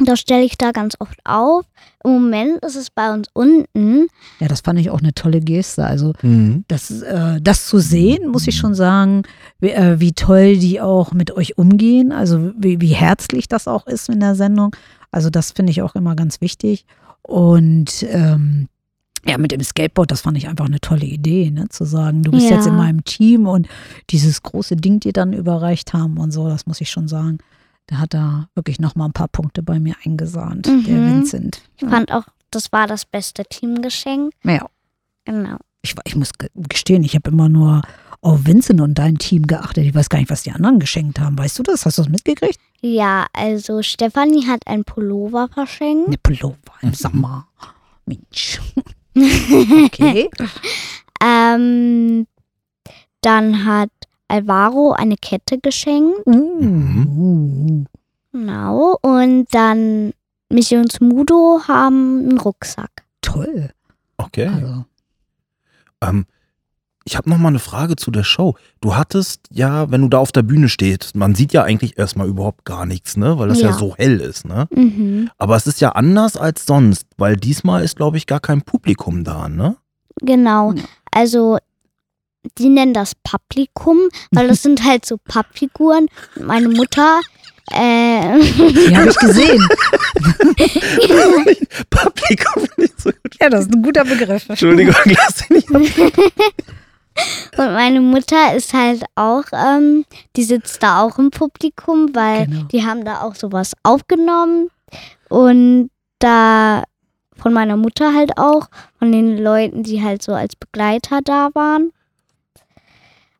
Das 0.00 0.20
stelle 0.20 0.44
ich 0.44 0.56
da 0.56 0.70
ganz 0.70 0.94
oft 1.00 1.18
auf. 1.24 1.64
Im 2.04 2.12
Moment 2.12 2.64
ist 2.64 2.76
es 2.76 2.88
bei 2.88 3.12
uns 3.12 3.26
unten. 3.32 4.06
Ja, 4.38 4.46
das 4.46 4.60
fand 4.60 4.78
ich 4.78 4.90
auch 4.90 5.00
eine 5.00 5.12
tolle 5.12 5.40
Geste. 5.40 5.84
Also 5.84 6.12
Mhm. 6.22 6.64
das, 6.68 7.02
äh, 7.02 7.40
das 7.40 7.66
zu 7.66 7.80
sehen, 7.80 8.28
muss 8.28 8.46
ich 8.46 8.56
schon 8.56 8.74
sagen, 8.76 9.24
wie, 9.58 9.70
äh, 9.70 9.98
wie 9.98 10.12
toll 10.12 10.56
die 10.56 10.80
auch 10.80 11.10
mit 11.12 11.32
euch 11.32 11.58
umgehen, 11.58 12.12
also 12.12 12.52
wie, 12.56 12.80
wie 12.80 12.94
herzlich 12.94 13.48
das 13.48 13.66
auch 13.66 13.88
ist 13.88 14.08
in 14.08 14.20
der 14.20 14.36
Sendung. 14.36 14.76
Also 15.10 15.30
das 15.30 15.50
finde 15.50 15.72
ich 15.72 15.82
auch 15.82 15.96
immer 15.96 16.14
ganz 16.14 16.40
wichtig. 16.40 16.84
Und 17.22 18.04
ähm, 18.08 18.68
ja, 19.28 19.36
mit 19.38 19.52
dem 19.52 19.62
Skateboard, 19.62 20.10
das 20.10 20.22
fand 20.22 20.36
ich 20.38 20.48
einfach 20.48 20.64
eine 20.66 20.80
tolle 20.80 21.04
Idee, 21.04 21.50
ne? 21.50 21.68
zu 21.68 21.84
sagen, 21.84 22.22
du 22.22 22.30
bist 22.30 22.48
Ja. 22.48 22.56
jetzt 22.56 22.66
in 22.66 22.76
meinem 22.76 23.04
Team 23.04 23.46
und 23.46 23.68
dieses 24.10 24.42
große 24.42 24.76
Ding 24.76 25.00
dir 25.00 25.12
dann 25.12 25.32
überreicht 25.32 25.92
haben 25.92 26.16
und 26.18 26.30
so, 26.32 26.48
das 26.48 26.66
muss 26.66 26.80
ich 26.80 26.90
schon 26.90 27.08
sagen. 27.08 27.38
Da 27.86 27.98
hat 27.98 28.14
er 28.14 28.48
wirklich 28.54 28.80
nochmal 28.80 29.08
ein 29.08 29.12
paar 29.12 29.28
Punkte 29.28 29.62
bei 29.62 29.78
mir 29.80 29.94
eingesahnt, 30.04 30.66
der 30.66 30.74
Mhm. 30.74 31.10
Vincent. 31.10 31.62
Ich 31.80 31.86
fand 31.88 32.12
auch, 32.12 32.24
das 32.50 32.70
war 32.72 32.86
das 32.86 33.04
beste 33.04 33.44
Teamgeschenk. 33.44 34.32
Ja, 34.44 34.66
Genau. 35.24 35.56
ich, 35.82 35.94
ich 36.04 36.16
muss 36.16 36.32
ge- 36.32 36.50
gestehen, 36.54 37.02
ich 37.04 37.14
habe 37.14 37.30
immer 37.30 37.48
nur 37.48 37.82
auf 38.20 38.46
Vincent 38.46 38.80
und 38.80 38.94
dein 38.98 39.16
Team 39.18 39.46
geachtet. 39.46 39.84
Ich 39.86 39.94
weiß 39.94 40.08
gar 40.08 40.18
nicht, 40.18 40.30
was 40.30 40.42
die 40.42 40.50
anderen 40.52 40.80
geschenkt 40.80 41.20
haben. 41.20 41.38
Weißt 41.38 41.58
du 41.58 41.62
das? 41.62 41.86
Hast 41.86 41.98
du 41.98 42.02
das 42.02 42.10
mitgekriegt? 42.10 42.58
Ja, 42.80 43.26
also 43.32 43.80
Stefanie 43.82 44.46
hat 44.46 44.66
ein 44.66 44.84
Pullover 44.84 45.48
verschenkt. 45.48 46.08
Eine 46.08 46.18
Pullover 46.18 46.56
im 46.82 46.92
Sommer. 46.94 47.46
Mensch. 48.06 48.60
Okay. 49.86 50.30
Ähm, 51.20 52.28
dann 53.22 53.64
hat 53.64 53.90
Alvaro 54.28 54.92
eine 54.92 55.16
Kette 55.16 55.58
geschenkt. 55.58 56.24
Uh. 56.26 57.84
Genau. 58.32 58.98
Und 59.02 59.46
dann 59.50 60.12
Missions 60.48 61.00
Mudo 61.00 61.62
haben 61.66 62.20
einen 62.28 62.38
Rucksack. 62.38 63.04
Toll. 63.20 63.70
Okay. 64.16 64.46
Also, 64.46 64.84
Ähm, 66.02 66.26
ich 67.08 67.16
habe 67.16 67.30
noch 67.30 67.38
mal 67.38 67.48
eine 67.48 67.58
Frage 67.58 67.96
zu 67.96 68.10
der 68.10 68.22
Show. 68.22 68.54
Du 68.82 68.94
hattest 68.94 69.40
ja, 69.50 69.90
wenn 69.90 70.02
du 70.02 70.08
da 70.08 70.18
auf 70.18 70.30
der 70.30 70.42
Bühne 70.42 70.68
stehst, 70.68 71.16
man 71.16 71.34
sieht 71.34 71.54
ja 71.54 71.62
eigentlich 71.62 71.96
erstmal 71.98 72.28
überhaupt 72.28 72.66
gar 72.66 72.84
nichts, 72.84 73.16
ne? 73.16 73.38
Weil 73.38 73.48
das 73.48 73.62
ja, 73.62 73.68
Ja. 73.70 73.72
so 73.78 73.94
hell 73.96 74.20
ist, 74.20 74.44
ne? 74.44 74.66
Mhm. 74.74 75.30
Aber 75.38 75.56
es 75.56 75.66
ist 75.66 75.80
ja 75.80 75.92
anders 75.92 76.36
als 76.36 76.66
sonst, 76.66 77.06
weil 77.16 77.36
diesmal 77.36 77.82
ist, 77.82 77.96
glaube 77.96 78.18
ich, 78.18 78.26
gar 78.26 78.40
kein 78.40 78.60
Publikum 78.60 79.24
da, 79.24 79.48
ne? 79.48 79.76
Genau. 80.20 80.74
Also, 81.10 81.56
die 82.58 82.68
nennen 82.68 82.92
das 82.92 83.14
Publikum, 83.14 83.96
weil 84.30 84.48
das 84.48 84.62
sind 84.64 84.84
halt 84.84 85.06
so 85.06 85.16
Pappfiguren. 85.16 86.08
Meine 86.38 86.68
Mutter, 86.68 87.20
äh, 87.72 88.38
die 88.38 88.94
habe 88.96 89.08
ich 89.08 89.16
gesehen. 89.16 89.66
Publikum 91.88 92.66
nicht 92.76 93.00
so 93.00 93.10
gut. 93.10 93.34
ja, 93.40 93.48
das 93.48 93.62
ist 93.62 93.74
ein 93.74 93.82
guter 93.82 94.04
Begriff. 94.04 94.46
Entschuldigung, 94.48 94.94
lass 95.06 95.36
dich 95.48 95.70
nicht. 95.70 95.94
und 97.56 97.72
meine 97.74 98.00
Mutter 98.00 98.54
ist 98.54 98.72
halt 98.74 99.02
auch, 99.14 99.44
ähm, 99.52 100.04
die 100.36 100.44
sitzt 100.44 100.82
da 100.82 101.02
auch 101.02 101.18
im 101.18 101.30
Publikum, 101.30 102.14
weil 102.14 102.46
Genau. 102.46 102.62
die 102.64 102.84
haben 102.84 103.04
da 103.04 103.22
auch 103.22 103.34
sowas 103.34 103.72
aufgenommen. 103.82 104.70
Und 105.28 105.90
da 106.18 106.82
von 107.36 107.52
meiner 107.52 107.76
Mutter 107.76 108.14
halt 108.14 108.36
auch, 108.38 108.68
von 108.98 109.12
den 109.12 109.38
Leuten, 109.38 109.82
die 109.82 110.02
halt 110.02 110.22
so 110.22 110.32
als 110.32 110.56
Begleiter 110.56 111.20
da 111.22 111.50
waren, 111.54 111.92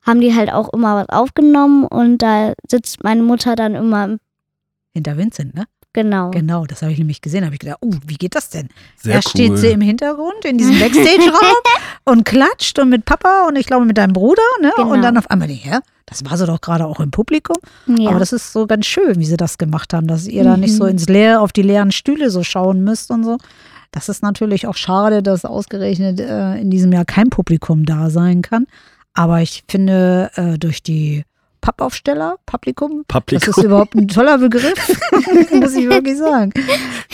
haben 0.03 0.21
die 0.21 0.35
halt 0.35 0.53
auch 0.53 0.73
immer 0.73 0.95
was 0.97 1.09
aufgenommen 1.11 1.85
und 1.85 2.19
da 2.19 2.55
sitzt 2.67 3.03
meine 3.05 3.23
Mutter 3.23 3.57
dann 3.57 3.75
immer 3.75 4.05
im 4.05 4.21
Hinter 4.95 5.17
Vincent, 5.17 5.55
ne? 5.55 5.65
Genau. 6.03 6.31
Genau, 6.31 6.65
das 6.65 6.83
habe 6.83 6.93
ich 6.93 6.99
nämlich 6.99 7.21
gesehen. 7.21 7.45
habe 7.45 7.55
ich 7.57 7.59
gedacht, 7.59 7.79
oh, 7.81 7.91
wie 8.07 8.15
geht 8.15 8.37
das 8.37 8.51
denn? 8.51 8.69
Sehr 8.97 9.15
Erst 9.17 9.31
steht 9.31 9.51
cool. 9.51 9.57
sie 9.57 9.67
im 9.69 9.81
Hintergrund 9.81 10.45
in 10.45 10.57
diesem 10.59 10.79
Backstage-Raum 10.79 11.57
und 12.05 12.25
klatscht 12.25 12.79
und 12.79 12.89
mit 12.91 13.05
Papa 13.05 13.47
und 13.49 13.57
ich 13.57 13.67
glaube 13.67 13.85
mit 13.85 13.99
deinem 13.99 14.13
Bruder, 14.13 14.43
ne? 14.63 14.71
Genau. 14.77 14.93
Und 14.93 15.03
dann 15.03 15.19
auf 15.19 15.29
einmal, 15.29 15.51
ja, 15.51 15.81
das 16.07 16.25
war 16.25 16.37
sie 16.37 16.47
doch 16.47 16.61
gerade 16.61 16.87
auch 16.87 17.01
im 17.01 17.11
Publikum. 17.11 17.57
Ja. 17.87 18.11
Aber 18.11 18.21
das 18.21 18.33
ist 18.33 18.53
so 18.53 18.69
ganz 18.69 18.87
schön, 18.87 19.19
wie 19.19 19.25
sie 19.27 19.37
das 19.37 19.59
gemacht 19.59 19.93
haben, 19.93 20.07
dass 20.07 20.29
ihr 20.29 20.45
da 20.45 20.57
nicht 20.57 20.77
so 20.77 20.85
Mhm. 20.85 20.91
ins 20.91 21.09
Leer 21.09 21.41
auf 21.43 21.53
die 21.53 21.63
leeren 21.63 21.91
Stühle 21.91 22.31
so 22.31 22.45
schauen 22.45 22.85
müsst 22.85 23.11
und 23.11 23.25
so. 23.25 23.37
Das 23.91 24.09
ist 24.09 24.23
natürlich 24.23 24.67
auch 24.69 24.77
schade, 24.77 25.23
dass 25.23 25.45
ausgerechnet 25.45 26.21
äh, 26.21 26.57
in 26.61 26.71
diesem 26.71 26.93
Jahr 26.93 27.05
kein 27.07 27.29
Publikum 27.31 27.85
da 27.87 28.09
sein 28.11 28.43
kann. 28.43 28.67
Aber 29.15 29.41
ich 29.43 29.65
finde, 29.69 30.31
äh, 30.37 30.59
durch 30.59 30.83
die 30.83 31.25
Pappaufsteller, 31.69 32.37
Publikum, 32.47 33.05
das 33.09 33.15
Publikum. 33.21 33.51
ist 33.51 33.63
überhaupt 33.63 33.95
ein 33.95 34.09
toller 34.09 34.39
Begriff, 34.39 35.01
muss 35.53 35.75
ich 35.75 35.87
wirklich 35.87 36.17
sagen. 36.17 36.51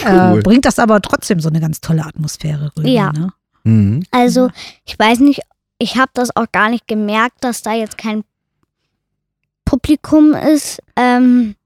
Äh, 0.04 0.32
Cool. 0.32 0.42
bringt 0.42 0.64
das 0.64 0.78
aber 0.78 1.00
trotzdem 1.02 1.40
so 1.40 1.48
eine 1.48 1.58
ganz 1.60 1.80
tolle 1.80 2.04
Atmosphäre 2.06 2.70
rüber. 2.78 2.88
Ja. 2.88 3.12
Ne? 3.12 3.32
Mhm. 3.64 4.04
Also, 4.12 4.50
ich 4.84 4.96
weiß 4.96 5.18
nicht, 5.20 5.40
ich 5.78 5.96
habe 5.96 6.12
das 6.14 6.36
auch 6.36 6.46
gar 6.52 6.68
nicht 6.68 6.86
gemerkt, 6.86 7.42
dass 7.42 7.62
da 7.62 7.72
jetzt 7.72 7.98
kein 7.98 8.22
Publikum 9.64 10.34
ist. 10.34 10.80
Ähm, 10.94 11.56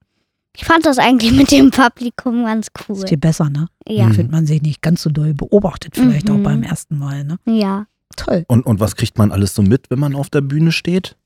ich 0.56 0.64
fand 0.64 0.86
das 0.86 0.98
eigentlich 0.98 1.32
mit 1.36 1.50
dem 1.50 1.70
Publikum 1.70 2.44
ganz 2.46 2.68
cool. 2.88 2.96
Ist 2.96 3.08
viel 3.10 3.18
besser, 3.18 3.50
ne? 3.50 3.68
Ja, 3.86 4.06
Mhm. 4.06 4.14
Fühlt 4.14 4.30
man 4.32 4.46
sich 4.46 4.62
nicht 4.62 4.80
ganz 4.80 5.02
so 5.02 5.10
doll 5.10 5.34
beobachtet, 5.34 5.94
vielleicht 5.94 6.30
auch 6.30 6.36
Mhm. 6.36 6.42
beim 6.42 6.62
ersten 6.62 6.98
Mal, 6.98 7.24
ne? 7.24 7.38
ja. 7.44 7.86
Toll. 8.16 8.44
Und, 8.48 8.64
und 8.66 8.80
was 8.80 8.96
kriegt 8.96 9.16
man 9.18 9.30
alles 9.30 9.54
so 9.54 9.62
mit, 9.62 9.90
wenn 9.90 9.98
man 10.00 10.14
auf 10.16 10.28
der 10.30 10.40
Bühne 10.40 10.72
steht? 10.72 11.16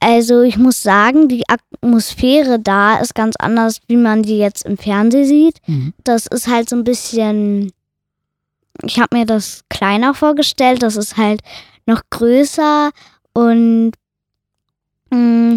Also, 0.00 0.40
ich 0.42 0.56
muss 0.56 0.82
sagen, 0.82 1.28
die 1.28 1.44
Atmosphäre 1.48 2.58
da 2.58 2.98
ist 2.98 3.14
ganz 3.14 3.36
anders, 3.38 3.80
wie 3.86 3.96
man 3.96 4.22
die 4.22 4.38
jetzt 4.38 4.64
im 4.64 4.78
Fernsehen 4.78 5.26
sieht. 5.26 5.56
Mhm. 5.66 5.92
Das 6.04 6.26
ist 6.26 6.48
halt 6.48 6.68
so 6.70 6.76
ein 6.76 6.84
bisschen. 6.84 7.72
Ich 8.82 8.98
habe 8.98 9.16
mir 9.16 9.26
das 9.26 9.64
kleiner 9.68 10.14
vorgestellt. 10.14 10.82
Das 10.82 10.96
ist 10.96 11.18
halt 11.18 11.42
noch 11.84 12.00
größer 12.08 12.90
und 13.34 13.92
mh, 15.10 15.56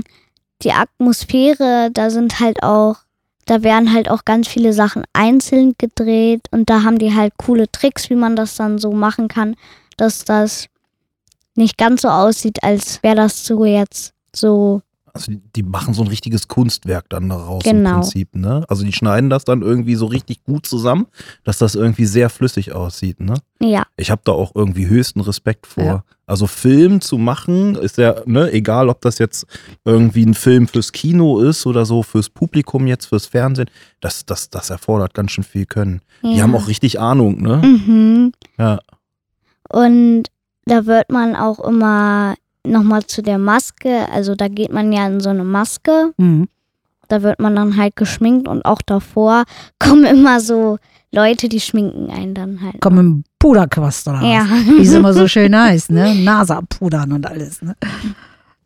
die 0.64 0.72
Atmosphäre, 0.72 1.90
da 1.92 2.10
sind 2.10 2.40
halt 2.40 2.64
auch, 2.64 2.98
da 3.46 3.64
werden 3.64 3.94
halt 3.94 4.10
auch 4.10 4.26
ganz 4.26 4.48
viele 4.48 4.74
Sachen 4.74 5.04
einzeln 5.14 5.76
gedreht 5.78 6.48
und 6.52 6.70
da 6.70 6.84
haben 6.84 6.98
die 7.00 7.14
halt 7.14 7.34
coole 7.38 7.72
Tricks, 7.72 8.10
wie 8.10 8.16
man 8.16 8.36
das 8.36 8.56
dann 8.56 8.78
so 8.78 8.92
machen 8.92 9.28
kann, 9.28 9.56
dass 9.98 10.26
das 10.26 10.68
nicht 11.56 11.78
ganz 11.78 12.02
so 12.02 12.10
aussieht, 12.10 12.64
als 12.64 13.04
wäre 13.04 13.16
das 13.16 13.46
so 13.46 13.66
jetzt 13.66 14.13
so. 14.36 14.82
Also 15.16 15.32
die, 15.32 15.42
die 15.56 15.62
machen 15.62 15.94
so 15.94 16.02
ein 16.02 16.08
richtiges 16.08 16.48
Kunstwerk 16.48 17.08
dann 17.10 17.30
daraus 17.30 17.62
Genau. 17.62 17.90
im 17.90 17.96
Prinzip, 18.02 18.36
ne? 18.36 18.66
Also 18.68 18.84
die 18.84 18.92
schneiden 18.94 19.30
das 19.30 19.46
dann 19.46 19.62
irgendwie 19.62 19.94
so 19.94 20.08
richtig 20.08 20.44
gut 20.44 20.66
zusammen, 20.66 21.06
dass 21.44 21.60
das 21.60 21.76
irgendwie 21.76 22.06
sehr 22.06 22.32
flüssig 22.32 22.74
aussieht, 22.74 23.20
ne? 23.20 23.36
Ja, 23.60 23.84
Ich 23.96 24.10
habe 24.10 24.24
da 24.26 24.32
auch 24.32 24.54
irgendwie 24.56 24.88
höchsten 24.88 25.22
Respekt 25.22 25.68
vor. 25.68 25.84
Ja. 25.84 26.04
Also 26.26 26.48
Film 26.48 27.00
zu 27.00 27.20
machen, 27.20 27.76
ist 27.76 27.98
ja, 28.00 28.16
ne, 28.26 28.52
egal 28.54 28.90
ob 28.90 29.02
das 29.02 29.20
jetzt 29.20 29.46
irgendwie 29.86 30.26
ein 30.26 30.34
Film 30.34 30.68
fürs 30.68 30.92
Kino 30.92 31.42
ist 31.42 31.68
oder 31.68 31.86
so, 31.86 32.02
fürs 32.02 32.30
Publikum 32.30 32.88
jetzt, 32.88 33.06
fürs 33.06 33.28
Fernsehen, 33.28 33.70
das, 34.02 34.26
das, 34.26 34.50
das 34.50 34.72
erfordert 34.72 35.14
ganz 35.14 35.30
schön 35.32 35.44
viel 35.44 35.68
Können. 35.68 36.02
Die 36.24 36.38
ja. 36.38 36.42
haben 36.44 36.56
auch 36.56 36.68
richtig 36.68 37.00
Ahnung, 37.00 37.40
ne? 37.40 37.58
Mhm. 37.58 38.32
Ja. 38.58 38.80
Und 39.70 40.24
da 40.66 40.88
wird 40.88 41.12
man 41.12 41.36
auch 41.36 41.60
immer 41.60 42.34
nochmal 42.66 43.06
zu 43.06 43.22
der 43.22 43.38
Maske, 43.38 44.08
also 44.12 44.36
da 44.36 44.48
geht 44.48 44.72
man 44.72 44.92
ja 44.94 45.06
in 45.08 45.20
so 45.20 45.30
eine 45.30 45.44
Maske 45.44 46.14
Mhm. 46.18 46.48
Da 47.10 47.22
wird 47.22 47.40
man 47.40 47.54
dann 47.56 47.76
halt 47.78 47.96
geschminkt 47.98 48.48
und 48.48 48.64
auch 48.64 48.82
davor 48.82 49.44
kommen 49.80 50.06
immer 50.06 50.40
so 50.40 50.80
Leute, 51.12 51.48
die 51.50 51.60
schminken 51.60 52.10
einen 52.10 52.34
dann 52.34 52.62
halt. 52.62 52.78
Komm 52.80 52.98
im 52.98 53.24
Puderquast 53.38 54.08
oder 54.08 54.22
Ja. 54.24 54.48
was? 54.50 54.78
Wie 54.78 54.82
es 54.82 54.94
immer 54.94 55.14
so 55.14 55.28
schön 55.28 55.56
heißt, 55.56 55.92
ne? 55.92 56.16
Nase 56.16 56.56
abpudern 56.56 57.12
und 57.12 57.28
alles, 57.28 57.62
ne? 57.62 57.76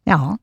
Ja. 0.05 0.37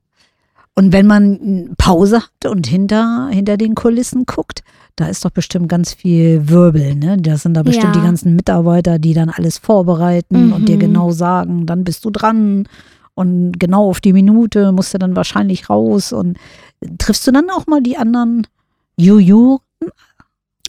Und 0.75 0.93
wenn 0.93 1.07
man 1.07 1.75
Pause 1.79 2.23
hat 2.23 2.51
und 2.51 2.67
hinter, 2.67 3.29
hinter 3.31 3.57
den 3.57 3.77
Kulissen 3.77 4.27
guckt, 4.27 4.65
da 4.97 5.07
ist 5.07 5.25
doch 5.25 5.31
bestimmt 5.31 5.69
ganz 5.69 5.95
viel 5.95 6.49
Wirbel, 6.49 6.97
ne? 6.97 7.17
Das 7.17 7.43
sind 7.45 7.55
da 7.55 7.63
bestimmt 7.63 7.95
Ja. 7.95 8.01
die 8.01 8.07
ganzen 8.07 8.35
Mitarbeiter, 8.35 8.99
die 8.99 9.15
dann 9.15 9.31
alles 9.31 9.59
vorbereiten 9.59 10.53
und 10.53 10.69
dir 10.69 10.77
Mhm. 10.77 10.81
genau 10.81 11.11
sagen, 11.13 11.65
dann 11.65 11.85
bist 11.85 12.05
du 12.05 12.11
dran 12.11 12.67
und 13.15 13.59
genau 13.59 13.89
auf 13.89 14.01
die 14.01 14.13
Minute 14.13 14.73
musst 14.73 14.95
du 14.95 14.99
dann 14.99 15.17
wahrscheinlich 15.17 15.71
raus. 15.71 16.13
Und 16.13 16.39
triffst 16.99 17.27
du 17.27 17.33
dann 17.33 17.51
auch 17.51 17.67
mal 17.67 17.81
die 17.81 17.97
anderen 17.97 18.47
Juju? 18.97 19.59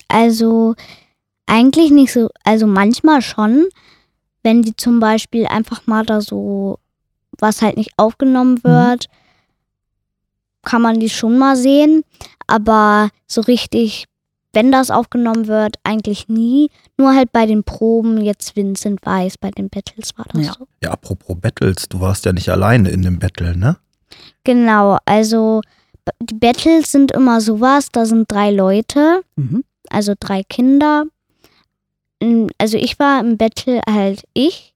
Also 0.07 0.75
eigentlich 1.47 1.91
nicht 1.91 2.13
so, 2.13 2.29
also 2.43 2.67
manchmal 2.67 3.21
schon, 3.21 3.65
wenn 4.43 4.61
die 4.61 4.75
zum 4.75 4.99
Beispiel 4.99 5.47
einfach 5.47 5.87
mal 5.87 6.05
da 6.05 6.21
so, 6.21 6.79
was 7.39 7.61
halt 7.61 7.77
nicht 7.77 7.91
aufgenommen 7.97 8.63
wird, 8.63 9.07
kann 10.63 10.81
man 10.81 10.99
die 10.99 11.09
schon 11.09 11.37
mal 11.37 11.55
sehen, 11.55 12.03
aber 12.47 13.09
so 13.27 13.41
richtig, 13.41 14.05
wenn 14.55 14.71
das 14.71 14.89
aufgenommen 14.89 15.47
wird, 15.47 15.75
eigentlich 15.83 16.27
nie. 16.29 16.69
Nur 16.97 17.13
halt 17.13 17.31
bei 17.31 17.45
den 17.45 17.63
Proben, 17.63 18.21
jetzt 18.21 18.55
Vincent 18.55 19.05
Weiß, 19.05 19.37
bei 19.37 19.51
den 19.51 19.69
Battles 19.69 20.17
war 20.17 20.25
das 20.33 20.45
Ja. 20.47 20.53
so. 20.57 20.67
Ja, 20.83 20.91
apropos 20.91 21.35
Battles, 21.39 21.87
du 21.89 21.99
warst 21.99 22.25
ja 22.25 22.33
nicht 22.33 22.49
alleine 22.49 22.89
in 22.89 23.01
dem 23.01 23.19
Battle, 23.19 23.55
ne? 23.57 23.77
Genau, 24.43 24.97
also 25.05 25.61
die 26.21 26.35
Battles 26.35 26.91
sind 26.91 27.11
immer 27.11 27.41
sowas, 27.41 27.89
da 27.91 28.05
sind 28.05 28.31
drei 28.31 28.51
Leute, 28.51 29.23
Mhm. 29.35 29.63
also 29.89 30.13
drei 30.19 30.43
Kinder. 30.43 31.05
Also 32.57 32.77
ich 32.77 32.97
war 32.97 33.19
im 33.19 33.37
Battle 33.37 33.81
halt 33.89 34.23
ich, 34.33 34.73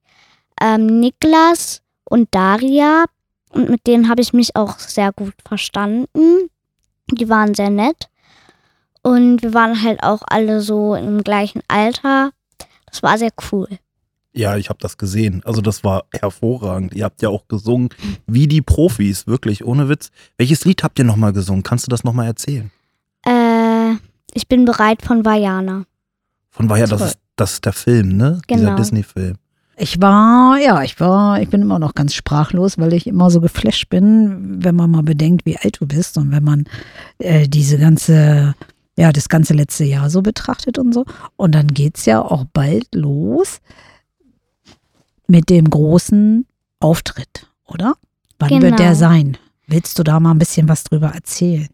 ähm, 0.61 0.99
Niklas 0.99 1.81
und 2.03 2.27
Daria 2.31 3.05
und 3.51 3.69
mit 3.69 3.87
denen 3.87 4.09
habe 4.09 4.21
ich 4.21 4.33
mich 4.33 4.55
auch 4.55 4.77
sehr 4.77 5.11
gut 5.13 5.33
verstanden. 5.47 6.49
Die 7.11 7.29
waren 7.29 7.55
sehr 7.55 7.69
nett 7.69 8.09
und 9.09 9.41
wir 9.41 9.53
waren 9.53 9.81
halt 9.83 10.03
auch 10.03 10.21
alle 10.27 10.61
so 10.61 10.95
im 10.95 11.23
gleichen 11.23 11.61
Alter. 11.67 12.31
Das 12.85 13.03
war 13.03 13.17
sehr 13.17 13.31
cool. 13.51 13.67
Ja, 14.31 14.57
ich 14.57 14.69
habe 14.69 14.79
das 14.79 14.97
gesehen. 14.97 15.41
Also 15.45 15.61
das 15.61 15.83
war 15.83 16.03
hervorragend. 16.13 16.93
Ihr 16.93 17.03
habt 17.05 17.21
ja 17.21 17.29
auch 17.29 17.47
gesungen 17.47 17.89
wie 18.27 18.47
die 18.47 18.61
Profis, 18.61 19.25
wirklich, 19.27 19.65
ohne 19.65 19.89
Witz. 19.89 20.11
Welches 20.37 20.65
Lied 20.65 20.83
habt 20.83 20.99
ihr 20.99 21.05
nochmal 21.05 21.33
gesungen? 21.33 21.63
Kannst 21.63 21.87
du 21.87 21.89
das 21.89 22.03
nochmal 22.03 22.27
erzählen? 22.27 22.71
Äh, 23.25 23.93
ich 24.33 24.47
bin 24.47 24.65
bereit 24.65 25.01
von 25.01 25.25
Vajana. 25.25 25.85
Von 26.51 26.69
ja, 26.69 26.85
das 26.85 27.01
ist, 27.01 27.17
das 27.35 27.53
ist 27.53 27.65
der 27.65 27.73
Film, 27.73 28.17
ne? 28.17 28.41
Dieser 28.49 28.59
Genau. 28.61 28.75
Disney-Film. 28.75 29.35
Ich 29.81 30.01
war, 30.01 30.57
ja, 30.57 30.83
ich 30.83 30.99
war, 30.99 31.41
ich 31.41 31.49
bin 31.49 31.61
immer 31.61 31.79
noch 31.79 31.95
ganz 31.95 32.13
sprachlos, 32.13 32.77
weil 32.77 32.91
ich 32.93 33.07
immer 33.07 33.29
so 33.31 33.39
geflasht 33.39 33.89
bin, 33.89 34.61
wenn 34.63 34.75
man 34.75 34.91
mal 34.91 35.03
bedenkt, 35.03 35.45
wie 35.45 35.57
alt 35.57 35.77
du 35.79 35.87
bist 35.87 36.17
und 36.17 36.31
wenn 36.31 36.43
man 36.43 36.65
äh, 37.17 37.47
diese 37.47 37.77
ganze, 37.77 38.55
ja, 38.99 39.13
das 39.13 39.29
ganze 39.29 39.53
letzte 39.53 39.85
Jahr 39.85 40.09
so 40.09 40.21
betrachtet 40.21 40.77
und 40.77 40.93
so. 40.93 41.05
Und 41.37 41.53
dann 41.55 41.67
geht's 41.67 42.05
ja 42.05 42.21
auch 42.21 42.43
bald 42.51 42.93
los 42.93 43.61
mit 45.27 45.49
dem 45.49 45.69
großen 45.69 46.45
Auftritt, 46.81 47.47
oder? 47.65 47.93
Wann 48.39 48.49
wird 48.49 48.61
Genau. 48.61 48.75
der 48.75 48.95
sein? 48.95 49.37
Willst 49.67 49.97
du 49.99 50.03
da 50.03 50.19
mal 50.19 50.31
ein 50.31 50.39
bisschen 50.39 50.67
was 50.67 50.83
drüber 50.83 51.09
erzählen? 51.09 51.67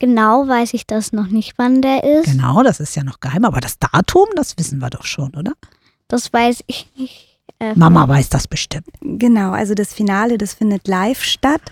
Genau 0.00 0.46
weiß 0.48 0.74
ich 0.74 0.86
das 0.86 1.12
noch 1.12 1.26
nicht, 1.28 1.54
wann 1.58 1.80
der 1.82 2.02
ist. 2.04 2.26
Genau, 2.32 2.62
das 2.62 2.80
ist 2.80 2.94
ja 2.96 3.04
noch 3.04 3.20
geheim, 3.20 3.44
aber 3.44 3.60
das 3.60 3.78
Datum, 3.78 4.26
das 4.36 4.56
wissen 4.58 4.78
wir 4.80 4.90
doch 4.90 5.04
schon, 5.04 5.34
oder? 5.36 5.52
Das 6.08 6.32
weiß 6.32 6.64
ich 6.66 6.90
nicht. 6.96 7.38
Äh, 7.60 7.74
Mama 7.74 8.08
weiß 8.08 8.28
das 8.30 8.46
bestimmt. 8.48 8.86
Genau, 9.00 9.50
also 9.50 9.74
das 9.74 9.92
Finale, 9.92 10.38
das 10.38 10.54
findet 10.54 10.86
live 10.88 11.22
statt 11.22 11.62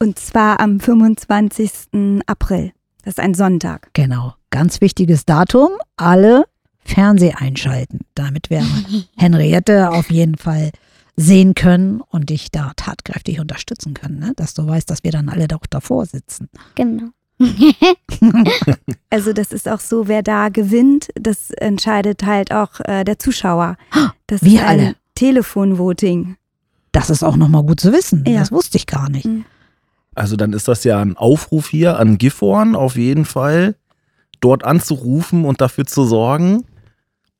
und 0.00 0.18
zwar 0.18 0.58
am 0.60 0.78
25. 0.80 2.20
April. 2.26 2.72
Das 3.06 3.12
ist 3.12 3.20
ein 3.20 3.34
Sonntag. 3.34 3.90
Genau, 3.92 4.34
ganz 4.50 4.80
wichtiges 4.80 5.24
Datum. 5.24 5.68
Alle 5.96 6.44
Fernseh 6.84 7.34
einschalten, 7.34 8.00
damit 8.16 8.50
wir 8.50 8.66
Henriette 9.16 9.92
auf 9.92 10.10
jeden 10.10 10.36
Fall 10.36 10.72
sehen 11.14 11.54
können 11.54 12.00
und 12.00 12.30
dich 12.30 12.50
da 12.50 12.72
tatkräftig 12.74 13.38
unterstützen 13.38 13.94
können, 13.94 14.18
ne? 14.18 14.32
dass 14.34 14.54
du 14.54 14.66
weißt, 14.66 14.90
dass 14.90 15.04
wir 15.04 15.12
dann 15.12 15.28
alle 15.28 15.46
doch 15.46 15.66
davor 15.70 16.04
sitzen. 16.04 16.48
Genau. 16.74 17.10
Also 19.08 19.32
das 19.32 19.52
ist 19.52 19.68
auch 19.68 19.80
so, 19.80 20.08
wer 20.08 20.22
da 20.22 20.48
gewinnt, 20.48 21.10
das 21.14 21.50
entscheidet 21.50 22.24
halt 22.24 22.52
auch 22.52 22.80
äh, 22.80 23.04
der 23.04 23.18
Zuschauer. 23.18 23.76
Das 24.26 24.42
Wir 24.42 24.66
alle. 24.66 24.96
Telefonvoting. 25.14 26.36
Das 26.92 27.08
ist 27.08 27.22
auch 27.22 27.36
nochmal 27.36 27.62
gut 27.62 27.80
zu 27.80 27.92
wissen. 27.92 28.24
Ja. 28.26 28.40
Das 28.40 28.50
wusste 28.50 28.78
ich 28.78 28.86
gar 28.86 29.08
nicht. 29.08 29.28
Also 30.16 30.36
dann 30.36 30.52
ist 30.52 30.68
das 30.68 30.84
ja 30.84 31.00
ein 31.00 31.16
Aufruf 31.16 31.68
hier 31.68 31.98
an 31.98 32.18
Gifhorn 32.18 32.74
auf 32.74 32.96
jeden 32.96 33.24
Fall, 33.24 33.76
dort 34.40 34.64
anzurufen 34.64 35.44
und 35.44 35.60
dafür 35.60 35.86
zu 35.86 36.04
sorgen, 36.04 36.64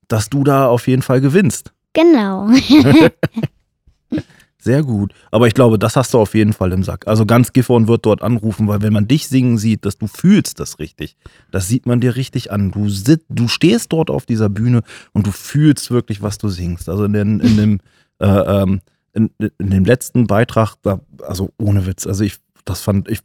dass 0.09 0.29
du 0.29 0.45
da 0.45 0.69
auf 0.69 0.87
jeden 0.87 1.03
Fall 1.03 1.21
gewinnst. 1.21 1.73
Genau. 1.93 2.49
Sehr 4.59 4.83
gut. 4.83 5.15
Aber 5.31 5.47
ich 5.47 5.55
glaube, 5.55 5.79
das 5.79 5.95
hast 5.97 6.12
du 6.12 6.19
auf 6.19 6.35
jeden 6.35 6.53
Fall 6.53 6.73
im 6.73 6.83
Sack. 6.83 7.07
Also 7.07 7.25
ganz 7.25 7.53
Gifhorn 7.53 7.87
wird 7.87 8.05
dort 8.05 8.23
anrufen, 8.23 8.67
weil 8.67 8.83
wenn 8.83 8.93
man 8.93 9.07
dich 9.07 9.29
singen 9.29 9.59
sieht, 9.59 9.85
dass 9.85 9.97
du 9.97 10.09
fühlst 10.09 10.59
das 10.59 10.79
richtig. 10.79 11.17
Das 11.53 11.69
sieht 11.69 11.87
man 11.87 12.01
dir 12.01 12.17
richtig 12.17 12.51
an. 12.51 12.73
Du, 12.73 12.89
sit, 12.89 13.25
du 13.29 13.47
stehst 13.49 13.93
dort 13.93 14.11
auf 14.11 14.27
dieser 14.27 14.49
Bühne 14.49 14.83
und 15.12 15.27
du 15.27 15.31
fühlst 15.31 15.91
wirklich, 15.91 16.21
was 16.21 16.39
du 16.39 16.49
singst. 16.49 16.89
Also 16.89 17.05
in, 17.05 17.12
den, 17.12 17.41
in 17.41 17.57
dem 17.57 17.81
äh, 18.19 18.27
ähm, 18.27 18.81
in, 19.17 19.31
in 19.39 19.71
dem 19.71 19.85
letzten 19.85 20.27
Beitrag, 20.27 20.75
da, 20.83 21.01
also 21.27 21.51
ohne 21.59 21.87
Witz, 21.87 22.07
also 22.07 22.23
ich, 22.23 22.37
das 22.67 22.83
fand, 22.83 23.09
ich, 23.09 23.21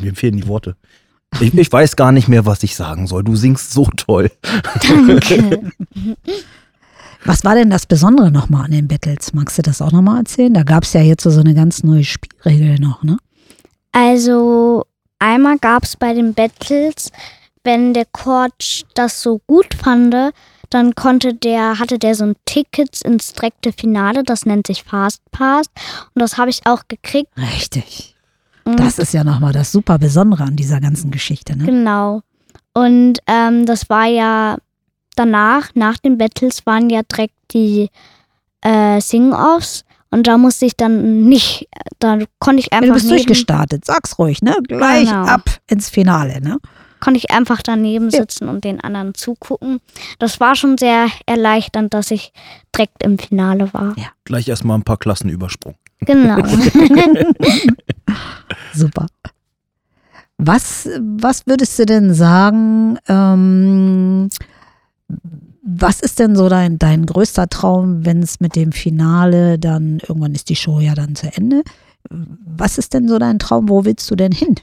mir 0.00 0.14
fehlen 0.14 0.36
die 0.36 0.46
Worte. 0.46 0.76
Ich, 1.40 1.54
ich 1.54 1.72
weiß 1.72 1.96
gar 1.96 2.12
nicht 2.12 2.28
mehr, 2.28 2.46
was 2.46 2.62
ich 2.62 2.74
sagen 2.74 3.06
soll. 3.06 3.22
Du 3.22 3.36
singst 3.36 3.72
so 3.72 3.86
toll. 3.96 4.30
Danke. 4.82 5.70
Was 7.24 7.44
war 7.44 7.56
denn 7.56 7.68
das 7.68 7.84
Besondere 7.84 8.30
nochmal 8.30 8.66
an 8.66 8.70
den 8.70 8.88
Battles? 8.88 9.34
Magst 9.34 9.58
du 9.58 9.62
das 9.62 9.82
auch 9.82 9.90
nochmal 9.90 10.18
erzählen? 10.18 10.54
Da 10.54 10.62
gab 10.62 10.84
es 10.84 10.92
ja 10.92 11.00
jetzt 11.00 11.24
so 11.24 11.40
eine 11.40 11.52
ganz 11.52 11.82
neue 11.82 12.04
Spielregel 12.04 12.78
noch, 12.78 13.02
ne? 13.02 13.18
Also 13.92 14.84
einmal 15.18 15.58
gab 15.58 15.82
es 15.82 15.96
bei 15.96 16.14
den 16.14 16.34
Battles, 16.34 17.10
wenn 17.64 17.92
der 17.92 18.06
Coach 18.06 18.84
das 18.94 19.20
so 19.20 19.40
gut 19.46 19.74
fand, 19.74 20.14
dann 20.70 20.94
konnte 20.94 21.34
der, 21.34 21.78
hatte 21.78 21.98
der 21.98 22.14
so 22.14 22.24
ein 22.24 22.36
Ticket 22.44 23.02
ins 23.02 23.32
direkte 23.32 23.72
Finale, 23.72 24.22
das 24.22 24.46
nennt 24.46 24.66
sich 24.66 24.84
Fast 24.84 25.20
Pass. 25.30 25.66
Und 26.14 26.20
das 26.20 26.38
habe 26.38 26.50
ich 26.50 26.66
auch 26.66 26.84
gekriegt. 26.88 27.30
Richtig. 27.36 28.14
Das 28.76 28.98
ist 28.98 29.12
ja 29.14 29.24
nochmal 29.24 29.52
das 29.52 29.72
super 29.72 29.98
Besondere 29.98 30.44
an 30.44 30.56
dieser 30.56 30.80
ganzen 30.80 31.10
Geschichte, 31.10 31.56
ne? 31.56 31.64
Genau. 31.64 32.22
Und 32.74 33.18
ähm, 33.26 33.66
das 33.66 33.88
war 33.90 34.06
ja 34.06 34.58
danach, 35.16 35.70
nach 35.74 35.98
den 35.98 36.18
Battles 36.18 36.64
waren 36.66 36.90
ja 36.90 37.02
direkt 37.02 37.34
die 37.52 37.88
äh, 38.62 39.00
Sing-Offs. 39.00 39.84
Und 40.10 40.26
da 40.26 40.38
musste 40.38 40.64
ich 40.64 40.74
dann 40.76 41.24
nicht, 41.28 41.68
da 41.98 42.18
konnte 42.38 42.60
ich 42.60 42.66
Ja, 42.72 42.78
einfach 42.78 42.88
du 42.88 42.94
bist 42.94 43.10
durchgestartet, 43.10 43.84
sag's 43.84 44.18
ruhig, 44.18 44.40
ne? 44.42 44.56
Gleich 44.66 45.08
Genau. 45.10 45.24
ab 45.26 45.50
ins 45.68 45.88
Finale, 45.90 46.40
ne? 46.40 46.58
konnte 47.00 47.18
ich 47.18 47.30
einfach 47.30 47.62
daneben 47.62 48.10
Ja. 48.10 48.18
sitzen 48.22 48.48
und 48.48 48.64
den 48.64 48.80
anderen 48.80 49.14
zugucken. 49.14 49.78
Das 50.18 50.40
war 50.40 50.56
schon 50.56 50.76
sehr 50.78 51.06
erleichternd, 51.26 51.94
dass 51.94 52.10
ich 52.10 52.32
direkt 52.74 53.04
im 53.04 53.18
Finale 53.20 53.72
war. 53.72 53.94
Gleich 54.24 54.48
erstmal 54.48 54.76
ein 54.76 54.82
paar 54.82 54.96
Klassen 54.96 55.28
übersprungen. 55.28 55.78
Genau. 56.00 56.38
Super. 58.74 59.06
Was, 60.38 60.88
was 61.00 61.46
würdest 61.46 61.78
du 61.78 61.86
denn 61.86 62.14
sagen, 62.14 62.98
ähm, 63.08 64.28
was 65.62 66.00
ist 66.00 66.18
denn 66.18 66.36
so 66.36 66.48
dein, 66.48 66.78
dein 66.78 67.06
größter 67.06 67.48
Traum, 67.48 68.06
wenn 68.06 68.22
es 68.22 68.40
mit 68.40 68.56
dem 68.56 68.72
Finale 68.72 69.58
dann, 69.58 69.98
irgendwann 70.06 70.34
ist 70.34 70.48
die 70.48 70.56
Show 70.56 70.80
ja 70.80 70.94
dann 70.94 71.14
zu 71.16 71.26
Ende. 71.34 71.62
Was 72.08 72.78
ist 72.78 72.94
denn 72.94 73.08
so 73.08 73.18
dein 73.18 73.38
Traum? 73.38 73.68
Wo 73.68 73.84
willst 73.84 74.10
du 74.10 74.16
denn 74.16 74.32
hin? 74.32 74.54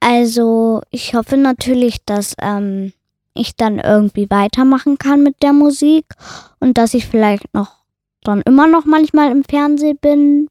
Also 0.00 0.82
ich 0.90 1.14
hoffe 1.14 1.36
natürlich, 1.36 2.04
dass 2.06 2.34
ähm, 2.40 2.92
ich 3.34 3.56
dann 3.56 3.78
irgendwie 3.78 4.30
weitermachen 4.30 4.98
kann 4.98 5.22
mit 5.22 5.42
der 5.42 5.52
Musik 5.52 6.06
und 6.60 6.78
dass 6.78 6.94
ich 6.94 7.06
vielleicht 7.06 7.52
noch 7.54 7.81
dann 8.24 8.42
immer 8.42 8.66
noch 8.66 8.84
manchmal 8.84 9.30
im 9.30 9.44
Fernsehen 9.44 9.98
bin. 10.00 10.48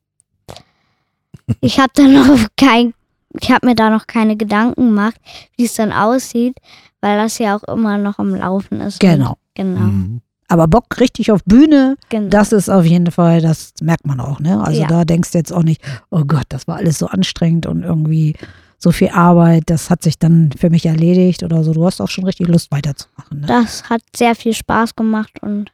Ich 1.62 1.80
habe 1.80 1.92
da 1.96 2.04
noch 2.08 2.48
kein, 2.58 2.94
ich 3.40 3.52
habe 3.52 3.66
mir 3.68 3.76
da 3.76 3.90
noch 3.90 4.08
keine 4.08 4.36
Gedanken 4.38 4.88
gemacht, 4.88 5.16
wie 5.58 5.66
es 5.66 5.74
dann 5.74 5.92
aussieht, 5.92 6.58
weil 7.02 7.18
das 7.18 7.38
ja 7.38 7.56
auch 7.56 7.64
immer 7.64 7.98
noch 7.98 8.20
am 8.20 8.36
Laufen 8.36 8.82
ist. 8.82 9.00
Genau. 9.00 9.36
Genau. 9.56 9.80
Mhm. 9.80 10.22
Aber 10.48 10.68
Bock 10.68 11.00
richtig 11.00 11.32
auf 11.32 11.42
Bühne, 11.46 11.96
genau. 12.10 12.28
das 12.28 12.52
ist 12.52 12.68
auf 12.70 12.84
jeden 12.86 13.10
Fall, 13.10 13.40
das 13.42 13.72
merkt 13.82 14.06
man 14.06 14.20
auch, 14.20 14.42
ne? 14.42 14.62
Also 14.62 14.82
Ja. 14.82 14.88
da 14.88 15.06
denkst 15.06 15.32
du 15.32 15.38
jetzt 15.38 15.54
auch 15.54 15.64
nicht, 15.64 15.82
oh 16.10 16.24
Gott, 16.26 16.44
das 16.50 16.68
war 16.68 16.76
alles 16.76 17.00
so 17.00 17.08
anstrengend 17.08 17.68
und 17.68 17.84
irgendwie 17.84 18.36
so 18.78 18.92
viel 18.92 19.10
Arbeit, 19.10 19.64
das 19.68 19.90
hat 19.90 20.04
sich 20.04 20.20
dann 20.20 20.52
für 20.58 20.70
mich 20.70 20.86
erledigt 20.86 21.44
oder 21.44 21.64
so. 21.64 21.72
Du 21.74 21.86
hast 21.86 22.02
auch 22.02 22.10
schon 22.10 22.26
richtig 22.26 22.50
Lust 22.50 22.70
weiterzumachen. 22.72 23.42
Ne? 23.42 23.48
Das 23.48 23.90
hat 23.90 24.02
sehr 24.14 24.36
viel 24.36 24.54
Spaß 24.54 24.96
gemacht 24.96 25.42
und 25.42 25.72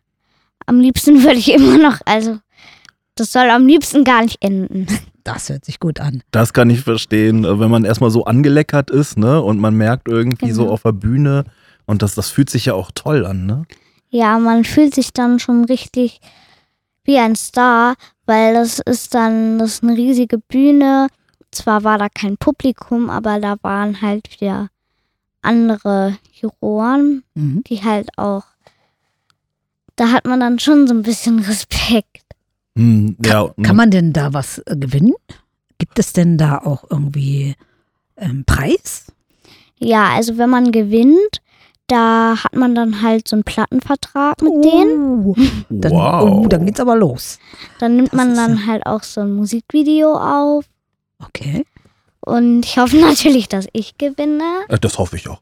am 0.68 0.80
liebsten 0.80 1.24
würde 1.24 1.38
ich 1.40 1.52
immer 1.52 1.78
noch, 1.80 2.00
also 2.06 2.38
das 3.16 3.32
soll 3.32 3.50
am 3.50 3.66
liebsten 3.66 4.04
gar 4.04 4.22
nicht 4.22 4.38
enden. 4.44 4.86
Das 5.24 5.50
hört 5.50 5.66
sich 5.66 5.82
gut 5.82 6.00
an. 6.00 6.24
Das 6.32 6.54
kann 6.54 6.70
ich 6.70 6.80
verstehen, 6.84 7.44
äh, 7.44 7.60
wenn 7.60 7.70
man 7.70 7.84
erstmal 7.84 8.12
so 8.12 8.24
angeleckert 8.24 8.90
ist, 8.90 9.18
ne? 9.18 9.42
Und 9.42 9.60
man 9.60 9.76
merkt 9.76 10.08
irgendwie 10.08 10.52
so 10.54 10.62
Genau. 10.62 10.74
auf 10.74 10.84
der 10.84 10.94
Bühne 10.94 11.44
und 11.86 12.02
das, 12.02 12.16
das 12.16 12.30
fühlt 12.30 12.50
sich 12.50 12.64
ja 12.68 12.76
auch 12.76 12.92
toll 12.96 13.26
an, 13.26 13.46
ne? 13.46 13.64
Ja, 14.10 14.40
man 14.40 14.64
fühlt 14.64 14.96
sich 14.96 15.12
dann 15.12 15.40
schon 15.40 15.66
richtig 15.66 16.22
wie 17.04 17.18
ein 17.18 17.36
Star, 17.36 17.96
weil 18.26 18.54
das 18.54 18.80
ist 18.80 19.16
dann, 19.16 19.60
das 19.60 19.74
ist 19.74 19.84
eine 19.84 19.98
riesige 19.98 20.38
Bühne. 20.38 21.08
Zwar 21.52 21.84
war 21.84 21.98
da 21.98 22.08
kein 22.08 22.38
Publikum, 22.38 23.10
aber 23.10 23.42
da 23.42 23.58
waren 23.64 24.02
halt 24.02 24.30
wieder 24.40 24.70
andere 25.42 26.18
Juroren, 26.32 27.24
Mhm. 27.36 27.64
die 27.68 27.84
halt 27.84 28.18
auch, 28.18 28.44
da 29.98 30.12
hat 30.12 30.26
man 30.26 30.40
dann 30.40 30.58
schon 30.60 30.88
so 30.88 30.94
ein 30.94 31.04
bisschen 31.04 31.40
Respekt. 31.40 32.24
Hm, 32.78 33.18
ja, 33.26 33.50
Kann 33.64 33.76
man 33.76 33.92
denn 33.92 34.14
da 34.14 34.34
was 34.34 34.60
äh, 34.60 34.76
gewinnen? 34.78 35.14
Gibt 35.80 36.00
es 36.00 36.14
denn 36.14 36.38
da 36.38 36.60
auch 36.60 36.86
irgendwie 36.90 37.56
ähm, 38.16 38.44
Preis? 38.46 39.08
Ja, 39.80 40.10
also 40.16 40.38
wenn 40.38 40.50
man 40.50 40.72
gewinnt, 40.72 41.42
da 41.88 42.36
hat 42.44 42.56
man 42.56 42.74
dann 42.76 43.02
halt 43.02 43.28
so 43.28 43.36
einen 43.36 43.44
Plattenvertrag 43.44 44.42
mit 44.42 44.54
denen. 44.64 45.26
Oh, 45.26 45.36
dann, 45.70 45.92
wow. 45.92 46.24
oh, 46.44 46.48
dann 46.48 46.66
geht's 46.66 46.80
aber 46.80 46.96
los. 46.96 47.40
Dann 47.80 47.96
nimmt 47.98 48.10
Das 48.14 48.18
man 48.18 48.36
dann 48.36 48.58
ja- 48.58 48.66
halt 48.68 48.86
auch 48.86 49.04
so 49.04 49.22
ein 49.22 49.34
Musikvideo 49.34 50.14
auf. 50.16 50.66
Okay. 51.24 51.66
Und 52.22 52.66
ich 52.66 52.78
hoffe 52.78 52.98
natürlich, 53.02 53.48
dass 53.50 53.68
ich 53.74 53.98
gewinne. 53.98 54.44
Äh, 54.68 54.80
Das 54.80 54.98
hoffe 55.00 55.16
ich 55.16 55.28
auch. 55.30 55.42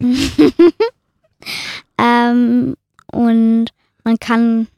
Ähm, 1.98 2.76
und 3.12 3.66
man 4.04 4.18
kann 4.18 4.68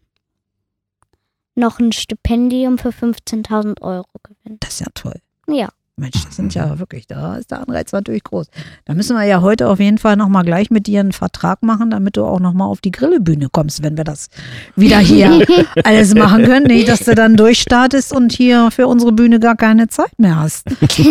noch 1.55 1.79
ein 1.79 1.93
Stipendium 1.93 2.79
für 2.79 2.91
15.000 2.91 3.83
Euro 3.83 4.07
gewinnen. 4.23 4.59
Das 4.61 4.75
ist 4.75 4.81
ja 4.81 4.87
toll. 4.95 5.17
Ja. 5.49 5.69
Mensch, 5.97 6.25
das 6.25 6.37
sind 6.37 6.55
ja 6.55 6.79
wirklich, 6.79 7.07
da 7.07 7.37
ist 7.37 7.51
der 7.51 7.61
Anreiz 7.61 7.93
natürlich 7.93 8.25
groß. 8.25 8.47
Da 8.87 8.95
müssen 8.95 9.15
wir 9.15 9.25
ja 9.25 9.43
heute 9.43 9.69
auf 9.69 9.79
jeden 9.79 9.99
Fall 9.99 10.17
nochmal 10.17 10.43
gleich 10.43 10.71
mit 10.71 10.87
dir 10.87 11.01
einen 11.01 11.13
Vertrag 11.13 11.63
machen, 11.63 11.91
damit 11.91 12.17
du 12.17 12.25
auch 12.25 12.41
nochmal 12.41 12.69
auf 12.69 12.81
die 12.81 12.91
Grillebühne 12.91 13.49
kommst, 13.53 13.83
wenn 13.83 13.99
wir 13.99 14.05
das 14.05 14.29
wieder 14.75 14.99
hier 14.99 15.47
alles 15.85 16.15
machen 16.15 16.45
können. 16.45 16.67
Nicht, 16.67 16.89
dass 16.89 17.01
du 17.01 17.15
dann 17.15 17.37
durchstartest 17.37 18.13
und 18.15 18.33
hier 18.33 18.71
für 18.71 18.87
unsere 18.87 19.13
Bühne 19.13 19.39
gar 19.39 19.55
keine 19.55 19.89
Zeit 19.89 20.19
mehr 20.19 20.41
hast. 20.41 20.65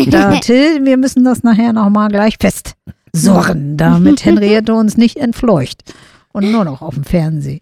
Da, 0.07 0.39
Till, 0.39 0.83
wir 0.83 0.97
müssen 0.97 1.23
das 1.23 1.43
nachher 1.43 1.73
nochmal 1.73 2.09
gleich 2.09 2.37
festsorgen, 2.39 3.77
damit 3.77 4.25
Henriette 4.25 4.73
uns 4.73 4.97
nicht 4.97 5.17
entfleucht 5.17 5.83
und 6.33 6.51
nur 6.51 6.65
noch 6.65 6.81
auf 6.81 6.95
dem 6.95 7.03
Fernsehen 7.03 7.61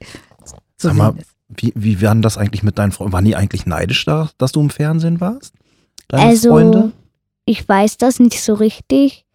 zu 0.78 0.88
Sag 0.88 0.96
mal, 0.96 1.12
sehen 1.12 1.20
ist. 1.20 1.36
Wie, 1.50 1.74
wie 1.76 2.02
waren 2.02 2.22
das 2.22 2.38
eigentlich 2.38 2.64
mit 2.64 2.78
deinen 2.78 2.92
Freunden? 2.92 3.14
Waren 3.14 3.26
die 3.26 3.36
eigentlich 3.36 3.66
neidisch, 3.66 4.06
da, 4.06 4.30
dass 4.38 4.52
du 4.52 4.62
im 4.62 4.70
Fernsehen 4.70 5.20
warst? 5.20 5.54
Deine 6.08 6.24
also, 6.24 6.50
Freunde? 6.50 6.92
ich 7.46 7.68
weiß 7.68 7.98
das 7.98 8.20
nicht 8.20 8.42
so 8.42 8.54
richtig. 8.54 9.26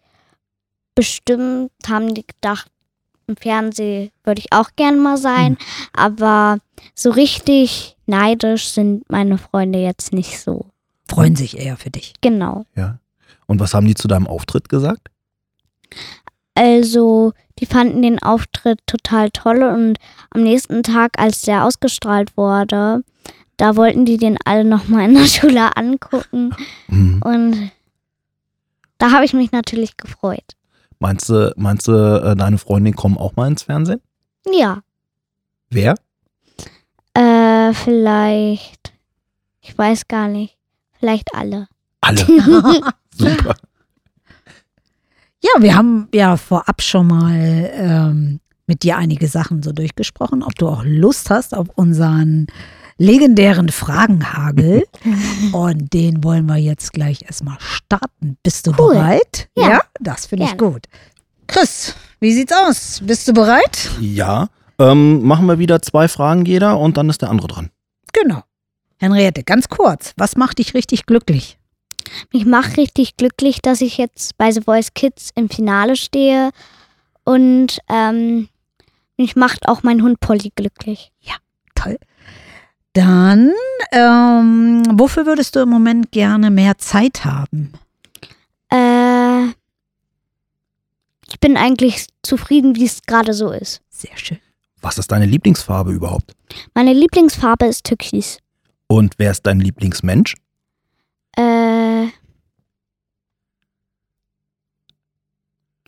Bestimmt 0.95 1.71
haben 1.87 2.13
die 2.13 2.25
gedacht, 2.25 2.71
im 3.27 3.35
Fernsehen 3.35 4.11
würde 4.23 4.39
ich 4.39 4.53
auch 4.53 4.69
gern 4.77 4.99
mal 4.99 5.17
sein. 5.17 5.57
Hm. 5.57 5.57
Aber 5.93 6.59
so 6.93 7.11
richtig 7.11 7.97
neidisch 8.05 8.69
sind 8.69 9.09
meine 9.09 9.37
Freunde 9.37 9.79
jetzt 9.79 10.13
nicht 10.13 10.39
so. 10.39 10.67
Freuen 11.09 11.35
sich 11.35 11.57
eher 11.57 11.75
für 11.75 11.89
dich. 11.89 12.13
Genau. 12.21 12.65
Ja. 12.75 12.99
Und 13.47 13.59
was 13.59 13.73
haben 13.73 13.87
die 13.87 13.95
zu 13.95 14.07
deinem 14.07 14.27
Auftritt 14.27 14.69
gesagt? 14.69 15.09
Also, 16.55 17.33
die 17.59 17.65
fanden 17.65 18.01
den 18.01 18.21
Auftritt 18.21 18.79
total 18.85 19.29
toll 19.31 19.63
und 19.63 19.97
am 20.31 20.41
nächsten 20.43 20.83
Tag, 20.83 21.19
als 21.19 21.41
der 21.43 21.63
ausgestrahlt 21.65 22.35
wurde, 22.37 23.03
da 23.57 23.75
wollten 23.77 24.05
die 24.05 24.17
den 24.17 24.37
alle 24.45 24.65
nochmal 24.65 25.05
in 25.09 25.15
der 25.15 25.25
Schule 25.27 25.75
angucken 25.77 26.55
Hm. 26.87 27.21
und 27.23 27.71
da 28.97 29.11
habe 29.11 29.25
ich 29.25 29.33
mich 29.33 29.51
natürlich 29.51 29.97
gefreut. 29.97 30.55
Meinst 30.99 31.29
du, 31.29 31.53
meinst 31.57 31.87
du, 31.87 31.91
äh, 31.91 32.35
deine 32.35 32.57
Freundin 32.57 32.95
kommen 32.95 33.17
auch 33.17 33.35
mal 33.35 33.47
ins 33.47 33.63
Fernsehen? 33.63 34.01
Ja, 34.51 34.79
Wer? 35.69 35.95
äh, 37.13 37.73
vielleicht, 37.73 38.93
ich 39.61 39.77
weiß 39.77 40.07
gar 40.07 40.27
nicht, 40.27 40.57
vielleicht 40.99 41.33
alle. 41.33 41.67
Alle. 42.01 42.19
Super. 43.17 43.55
Ja, 45.45 45.61
wir 45.61 45.75
haben 45.75 46.07
ja 46.13 46.37
vorab 46.37 46.81
schon 46.81 47.05
mal 47.07 47.69
ähm, 47.73 48.39
mit 48.65 48.81
dir 48.81 48.97
einige 48.97 49.27
Sachen 49.27 49.61
so 49.61 49.71
durchgesprochen, 49.73 50.41
ob 50.41 50.55
du 50.55 50.67
auch 50.67 50.81
Lust 50.83 51.29
hast 51.29 51.53
auf 51.55 51.67
unseren 51.75 52.47
legendären 52.97 53.69
Fragenhagel. 53.69 54.85
Und 55.53 55.93
den 55.93 56.23
wollen 56.23 56.47
wir 56.47 56.55
jetzt 56.57 56.93
gleich 56.93 57.21
erstmal 57.23 57.57
starten. 57.59 58.37
Bist 58.41 58.65
du 58.65 58.71
Cool. 58.71 58.95
bereit? 58.95 59.49
Ja. 59.55 59.81
das 59.99 60.25
finde 60.25 60.45
ich 60.45 60.57
gut. 60.57 60.87
Chris, 61.47 61.93
wie 62.19 62.33
sieht's 62.33 62.53
aus? 62.53 63.01
Bist 63.03 63.27
du 63.27 63.33
bereit? 63.33 63.91
Ja. 63.99 64.47
Ähm, 64.79 65.21
machen 65.23 65.45
wir 65.45 65.59
wieder 65.59 65.79
zwei 65.83 66.07
Fragen 66.07 66.45
jeder 66.45 66.79
und 66.79 66.97
dann 66.97 67.07
ist 67.09 67.21
der 67.21 67.29
andere 67.29 67.47
dran. 67.47 67.69
Genau. 68.13 68.41
Henriette, 68.97 69.43
ganz 69.43 69.69
kurz, 69.69 70.13
was 70.17 70.37
macht 70.37 70.57
dich 70.57 70.73
richtig 70.73 71.05
glücklich? 71.05 71.59
Mich 72.31 72.45
macht 72.45 72.77
richtig 72.77 73.17
glücklich, 73.17 73.61
dass 73.61 73.81
ich 73.81 73.97
jetzt 73.97 74.37
bei 74.37 74.51
The 74.51 74.61
Voice 74.61 74.93
Kids 74.93 75.31
im 75.35 75.49
Finale 75.49 75.95
stehe 75.95 76.51
und 77.23 77.79
ähm, 77.89 78.49
mich 79.17 79.35
macht 79.35 79.67
auch 79.67 79.83
mein 79.83 80.01
Hund 80.01 80.19
Polly 80.19 80.51
glücklich. 80.55 81.11
Toll. 81.85 81.99
Dann, 82.93 83.51
ähm, 83.91 84.83
wofür 84.93 85.25
würdest 85.25 85.55
du 85.55 85.59
im 85.59 85.69
Moment 85.69 86.11
gerne 86.11 86.49
mehr 86.49 86.77
Zeit 86.77 87.25
haben? 87.25 87.73
Äh, 88.71 89.47
ich 91.27 91.39
bin 91.41 91.57
eigentlich 91.57 92.07
zufrieden, 92.23 92.75
wie 92.75 92.85
es 92.85 93.01
gerade 93.01 93.33
so 93.33 93.51
ist. 93.51 93.81
Sehr 93.89 94.17
schön. 94.17 94.39
Was 94.81 94.97
ist 94.97 95.11
deine 95.11 95.25
Lieblingsfarbe 95.25 95.91
überhaupt? 95.91 96.33
Meine 96.73 96.93
Lieblingsfarbe 96.93 97.65
ist 97.65 97.83
Türkis. 97.83 98.39
Und 98.87 99.15
wer 99.17 99.31
ist 99.31 99.41
dein 99.45 99.59
Lieblingsmensch? 99.59 100.35
Äh, 101.35 102.07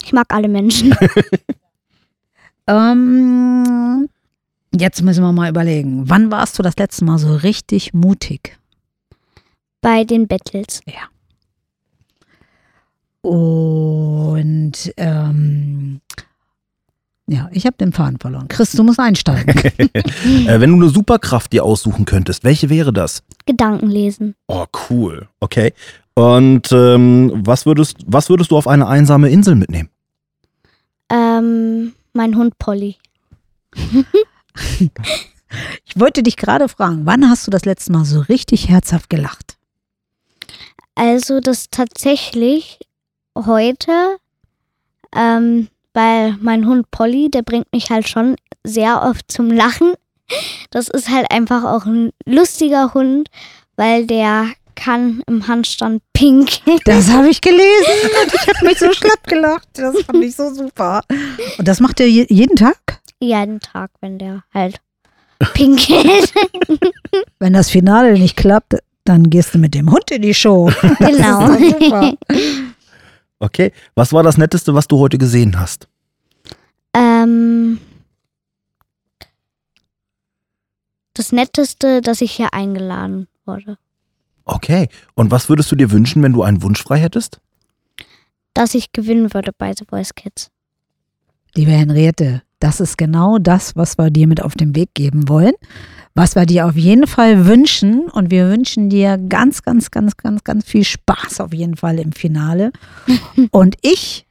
ich 0.08 0.14
mag 0.14 0.34
alle 0.34 0.48
Menschen. 0.48 0.96
Ähm, 2.70 4.10
jetzt 4.78 5.02
müssen 5.02 5.24
wir 5.24 5.32
mal 5.32 5.50
überlegen. 5.50 6.10
Wann 6.10 6.32
warst 6.32 6.60
du 6.60 6.64
das 6.64 6.76
letzte 6.76 7.06
Mal 7.06 7.18
so 7.18 7.34
richtig 7.34 7.94
mutig? 7.94 8.58
bei 9.82 10.04
den 10.04 10.28
Battles. 10.28 10.82
Und 13.22 14.94
ähm, 14.98 16.02
ja, 17.30 17.50
ich 17.52 17.66
habe 17.66 17.78
den 17.78 17.94
Faden 17.94 18.20
verloren. 18.20 18.48
Chris, 18.48 18.72
du 18.74 18.84
musst 18.84 19.00
einsteigen. 19.00 19.56
Äh, 20.48 20.60
wenn 20.60 20.72
du 20.72 20.76
eine 20.76 20.90
Superkraft 20.90 21.54
dir 21.54 21.64
aussuchen 21.64 22.06
könntest, 22.06 22.44
welche 22.44 22.70
wäre 22.70 22.92
das? 22.94 23.24
Gedanken 23.46 23.90
lesen. 23.90 24.36
Oh, 24.48 24.66
cool. 24.90 25.28
Okay. 25.40 25.74
Und 26.16 26.72
ähm, 26.72 27.32
was, 27.46 27.66
würdest, 27.66 27.98
was 28.06 28.30
würdest 28.30 28.52
du 28.52 28.58
auf 28.58 28.68
eine 28.68 28.88
einsame 28.88 29.30
Insel 29.30 29.56
mitnehmen? 29.56 29.90
Ähm, 31.10 31.94
mein 32.14 32.36
Hund 32.36 32.58
Polly. 32.58 32.98
Ich 35.86 35.98
wollte 36.00 36.24
dich 36.24 36.36
gerade 36.36 36.68
fragen, 36.68 37.06
wann 37.06 37.30
hast 37.30 37.48
du 37.48 37.52
das 37.52 37.66
letzte 37.66 37.92
Mal 37.94 38.06
so 38.06 38.20
richtig 38.20 38.68
herzhaft 38.68 39.10
gelacht? 39.10 39.58
Also 40.96 41.40
das 41.40 41.70
tatsächlich 41.70 42.80
heute, 43.36 44.18
ähm, 45.16 45.70
weil 45.94 46.36
mein 46.42 46.66
Hund 46.68 46.90
Polly, 46.92 47.30
der 47.30 47.44
bringt 47.44 47.72
mich 47.72 47.90
halt 47.92 48.10
schon 48.10 48.36
sehr 48.64 49.04
oft 49.04 49.32
zum 49.32 49.52
Lachen. 49.52 49.94
Das 50.72 50.90
ist 50.90 51.10
halt 51.10 51.32
einfach 51.32 51.64
auch 51.64 51.86
ein 51.86 52.12
lustiger 52.26 52.94
Hund, 52.94 53.30
weil 53.76 54.06
der 54.06 54.52
kann 54.78 55.22
im 55.28 55.48
Handstand 55.48 56.02
pinkeln. 56.14 56.80
Das 56.86 57.10
habe 57.12 57.28
ich 57.30 57.42
gelesen 57.42 57.62
und 58.24 58.34
ich 58.34 58.48
habe 58.48 58.66
mich 58.66 58.80
so 58.80 58.94
schlapp 58.94 59.24
gelacht. 59.28 59.68
Das 59.74 60.00
fand 60.04 60.24
ich 60.24 60.36
so 60.36 60.54
super. 60.54 61.02
Und 61.58 61.68
das 61.68 61.82
macht 61.82 62.00
er 62.00 62.08
je 62.08 62.26
jeden 62.30 62.56
Tag? 62.56 63.02
Jeden 63.20 63.60
Tag, 63.60 63.92
wenn 64.00 64.18
der 64.18 64.44
halt 64.54 64.80
pinkelt. 65.54 66.34
Wenn 67.40 67.54
das 67.54 67.70
Finale 67.70 68.14
nicht 68.14 68.36
klappt, 68.38 68.76
dann 69.04 69.30
gehst 69.30 69.54
du 69.54 69.60
mit 69.60 69.74
dem 69.76 69.92
Hund 69.92 70.10
in 70.10 70.22
die 70.24 70.34
Show. 70.34 70.72
genau. 71.00 71.48
Das 71.50 71.60
super. 71.60 72.14
Okay. 73.40 73.72
Was 73.94 74.14
war 74.14 74.24
das 74.24 74.38
Netteste, 74.38 74.74
was 74.74 74.88
du 74.88 74.98
heute 75.00 75.18
gesehen 75.18 75.60
hast? 75.60 75.88
ähm, 76.96 77.80
das 81.14 81.32
Netteste, 81.32 82.02
dass 82.02 82.22
ich 82.22 82.32
hier 82.32 82.54
eingeladen 82.54 83.28
wurde. 83.46 83.78
Okay. 84.48 84.90
Und 85.16 85.32
was 85.32 85.50
würdest 85.50 85.72
du 85.72 85.76
dir 85.76 85.92
wünschen, 85.92 86.24
wenn 86.24 86.34
du 86.34 86.44
einen 86.44 86.64
Wunsch 86.64 86.82
frei 86.82 87.00
hättest? 87.00 87.40
dass 88.58 88.74
ich 88.74 88.92
gewinnen 88.92 89.36
würde 89.36 89.52
bei 89.56 89.72
The 89.78 89.86
Voice 89.88 90.16
Kids. 90.16 90.50
Liebe 91.54 91.72
Henriette, 91.72 92.42
das 92.60 92.80
ist 92.80 92.98
genau 92.98 93.38
das, 93.38 93.76
was 93.76 94.00
wir 94.00 94.10
dir 94.10 94.26
mit 94.26 94.42
auf 94.42 94.56
den 94.56 94.76
Weg 94.76 94.96
geben 94.96 95.30
wollen, 95.30 95.54
was 96.16 96.36
wir 96.36 96.48
dir 96.48 96.66
auf 96.66 96.76
jeden 96.76 97.06
Fall 97.06 97.46
wünschen. 97.46 98.10
Und 98.10 98.32
wir 98.32 98.50
wünschen 98.50 98.90
dir 98.90 99.20
ganz, 99.20 99.62
ganz, 99.62 99.92
ganz, 99.92 100.18
ganz, 100.18 100.44
ganz 100.44 100.66
viel 100.66 100.84
Spaß 100.84 101.40
auf 101.40 101.54
jeden 101.54 101.76
Fall 101.76 102.00
im 102.00 102.14
Finale. 102.14 102.72
Und 103.52 103.76
ich 103.84 104.26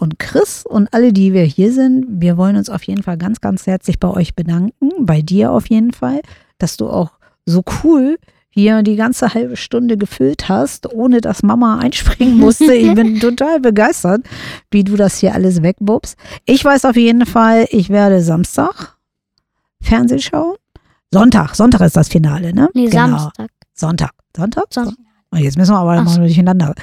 und 0.00 0.20
Chris 0.20 0.64
und 0.64 0.94
alle, 0.94 1.12
die 1.12 1.32
wir 1.32 1.42
hier 1.42 1.72
sind, 1.72 2.06
wir 2.20 2.36
wollen 2.36 2.54
uns 2.54 2.70
auf 2.70 2.84
jeden 2.84 3.02
Fall 3.02 3.18
ganz, 3.18 3.40
ganz 3.40 3.66
herzlich 3.66 3.98
bei 3.98 4.06
euch 4.06 4.36
bedanken, 4.36 4.90
bei 5.00 5.22
dir 5.22 5.50
auf 5.50 5.68
jeden 5.70 5.90
Fall, 5.90 6.20
dass 6.58 6.76
du 6.76 6.88
auch 6.88 7.10
so 7.46 7.64
cool 7.82 8.16
hier 8.58 8.82
die 8.82 8.96
ganze 8.96 9.34
halbe 9.34 9.56
Stunde 9.56 9.96
gefüllt 9.96 10.48
hast, 10.48 10.92
ohne 10.92 11.20
dass 11.20 11.42
Mama 11.42 11.78
einspringen 11.82 12.36
musste. 12.38 12.74
Ich 12.74 12.94
bin 12.94 13.20
total 13.20 13.60
begeistert, 13.60 14.22
wie 14.70 14.84
du 14.84 14.96
das 14.96 15.18
hier 15.18 15.34
alles 15.34 15.62
wegbubst. 15.62 16.16
Ich 16.44 16.64
weiß 16.64 16.84
auf 16.84 16.96
jeden 16.96 17.24
Fall, 17.26 17.66
ich 17.70 17.88
werde 17.90 18.20
Samstag 18.22 18.96
Fernsehen 19.80 20.20
schauen. 20.20 20.56
Sonntag, 21.12 21.54
Sonntag 21.54 21.80
ist 21.82 21.96
das 21.96 22.08
Finale, 22.08 22.52
ne? 22.52 22.68
Nee, 22.74 22.86
Genau. 22.88 23.16
Samstag. 23.18 23.50
Sonntag. 23.74 24.10
Sonntag? 24.36 24.64
Son 24.70 24.94
Oh, 25.32 25.36
Jetzt 25.36 25.56
müssen 25.58 25.72
wir 25.72 25.78
aber 25.78 25.92
Ach 25.92 26.04
mal 26.04 26.10
so. 26.14 26.20
durcheinander. 26.20 26.74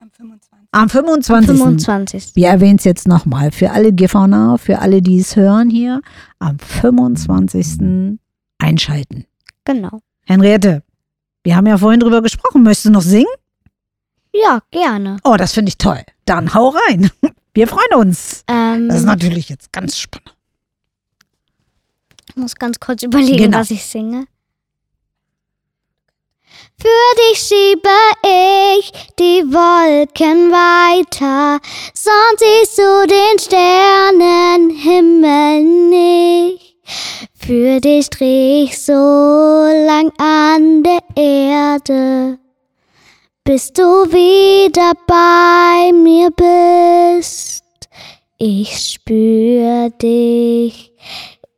Am 0.00 0.10
25. 0.10 0.68
Am 0.72 0.88
25. 0.88 1.56
25. 1.56 2.30
Wir 2.36 2.48
erwähnen 2.48 2.76
es 2.76 2.84
jetzt 2.84 3.06
nochmal 3.08 3.52
für 3.52 3.70
alle 3.70 3.92
Gifhorner, 3.92 4.58
für 4.58 4.80
alle, 4.80 5.02
die 5.02 5.18
es 5.20 5.36
hören 5.36 5.70
hier. 5.70 6.00
Am 6.40 6.58
25. 6.58 8.18
einschalten. 8.58 9.24
Genau. 9.64 10.00
Henriette, 10.26 10.82
wir 11.44 11.56
haben 11.56 11.66
ja 11.66 11.76
vorhin 11.78 12.00
drüber 12.00 12.22
gesprochen. 12.22 12.62
Möchtest 12.62 12.86
du 12.86 12.90
noch 12.90 13.02
singen? 13.02 13.26
Ja, 14.34 14.60
gerne. 14.70 15.18
Oh, 15.24 15.36
das 15.36 15.52
finde 15.52 15.68
ich 15.70 15.76
toll. 15.78 16.00
Dann 16.24 16.54
hau 16.54 16.68
rein. 16.88 17.10
Wir 17.54 17.68
freuen 17.68 17.94
uns. 17.96 18.44
Ähm, 18.48 18.88
Das 18.88 19.00
ist 19.00 19.04
natürlich 19.04 19.50
jetzt 19.50 19.70
ganz 19.72 19.98
spannend. 19.98 20.34
ich 22.30 22.36
muss 22.36 22.54
ganz 22.54 22.80
kurz 22.80 23.02
überlegen, 23.02 23.36
Genau. 23.36 23.58
was 23.58 23.70
ich 23.70 23.84
singe. 23.84 24.24
Für 26.80 26.88
dich 27.18 27.38
schiebe 27.38 27.90
ich 28.78 28.90
die 29.18 29.42
Wolken 29.52 30.50
weiter, 30.50 31.60
sonst 31.94 32.40
siehst 32.40 32.78
du 32.78 33.06
den 33.06 33.38
Sternenhimmel 33.38 35.62
nicht. 35.90 36.70
Für 37.34 37.80
dich 37.80 38.08
dreh 38.10 38.64
ich 38.64 38.82
so 38.82 38.92
lang 38.94 40.10
an 40.18 40.82
der 40.82 41.01
Erde, 41.14 42.38
bis 43.44 43.72
du 43.72 43.82
wieder 43.82 44.92
bei 45.06 45.92
mir 45.92 46.30
bist. 46.30 47.64
Ich 48.38 48.78
spür 48.78 49.90
dich 49.90 50.92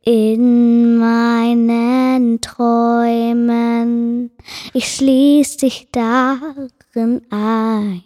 in 0.03 0.97
meinen 0.97 2.41
Träumen. 2.41 4.31
Ich 4.73 4.93
schließ 4.95 5.57
dich 5.57 5.87
darin 5.91 7.21
ein 7.29 8.03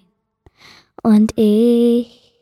und 1.04 1.34
ich 1.38 2.34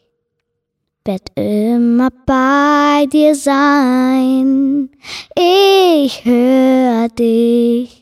werd 1.06 1.32
immer 1.36 2.10
bei 2.26 3.06
dir 3.12 3.34
sein. 3.36 4.90
Ich 5.36 6.26
hör 6.26 7.08
dich 7.10 7.97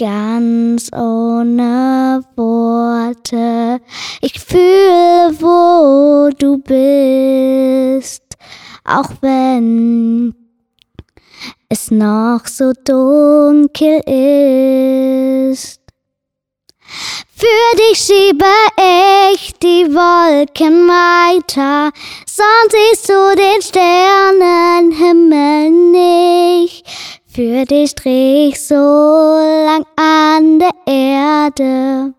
ganz 0.00 0.90
ohne 0.94 2.24
Worte. 2.34 3.80
Ich 4.22 4.40
fühle, 4.40 5.30
wo 5.38 6.30
du 6.38 6.56
bist, 6.56 8.22
auch 8.82 9.10
wenn 9.20 10.34
es 11.68 11.90
noch 11.90 12.46
so 12.46 12.72
dunkel 12.82 14.00
ist. 15.52 15.82
Für 17.36 17.76
dich 17.76 17.98
schiebe 17.98 18.46
ich 19.34 19.52
die 19.62 19.92
Wolken 19.92 20.88
weiter, 20.88 21.92
sonst 22.26 22.72
siehst 22.72 23.06
du 23.06 23.34
den 23.36 23.60
Sternenhimmel 23.60 25.70
nicht. 25.70 26.86
Für 27.32 27.64
dich 27.64 27.94
dreh 27.94 28.48
ich 28.48 28.60
so 28.60 28.74
Erde, 31.50 32.14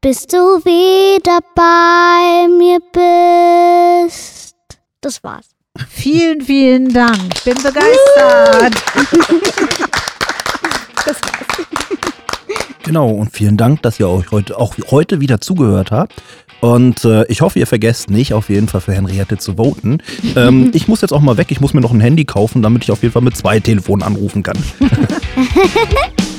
bis 0.00 0.26
du 0.26 0.36
wieder 0.36 1.38
bei 1.54 2.48
mir 2.48 2.80
bist. 2.92 4.56
Das 5.00 5.22
war's. 5.24 5.46
Vielen, 5.88 6.42
vielen 6.42 6.92
Dank. 6.92 7.34
Ich 7.34 7.44
bin 7.44 7.54
begeistert. 7.54 8.74
Genau, 12.82 13.10
und 13.10 13.32
vielen 13.32 13.56
Dank, 13.56 13.82
dass 13.82 13.98
ihr 13.98 14.08
euch 14.08 14.30
heute 14.30 14.58
auch 14.58 14.74
heute 14.90 15.20
wieder 15.20 15.40
zugehört 15.40 15.90
habt. 15.90 16.14
Und 16.60 17.04
äh, 17.04 17.24
ich 17.26 17.40
hoffe, 17.40 17.58
ihr 17.58 17.66
vergesst 17.66 18.10
nicht, 18.10 18.32
auf 18.32 18.48
jeden 18.48 18.68
Fall 18.68 18.80
für 18.80 18.92
Henriette 18.92 19.38
zu 19.38 19.56
voten. 19.56 19.98
Ähm, 20.34 20.70
ich 20.74 20.88
muss 20.88 21.00
jetzt 21.00 21.12
auch 21.12 21.20
mal 21.20 21.36
weg, 21.36 21.48
ich 21.50 21.60
muss 21.60 21.74
mir 21.74 21.80
noch 21.80 21.92
ein 21.92 22.00
Handy 22.00 22.24
kaufen, 22.24 22.62
damit 22.62 22.84
ich 22.84 22.90
auf 22.90 23.02
jeden 23.02 23.12
Fall 23.12 23.22
mit 23.22 23.36
zwei 23.36 23.60
Telefonen 23.60 24.02
anrufen 24.02 24.42
kann. 24.42 24.56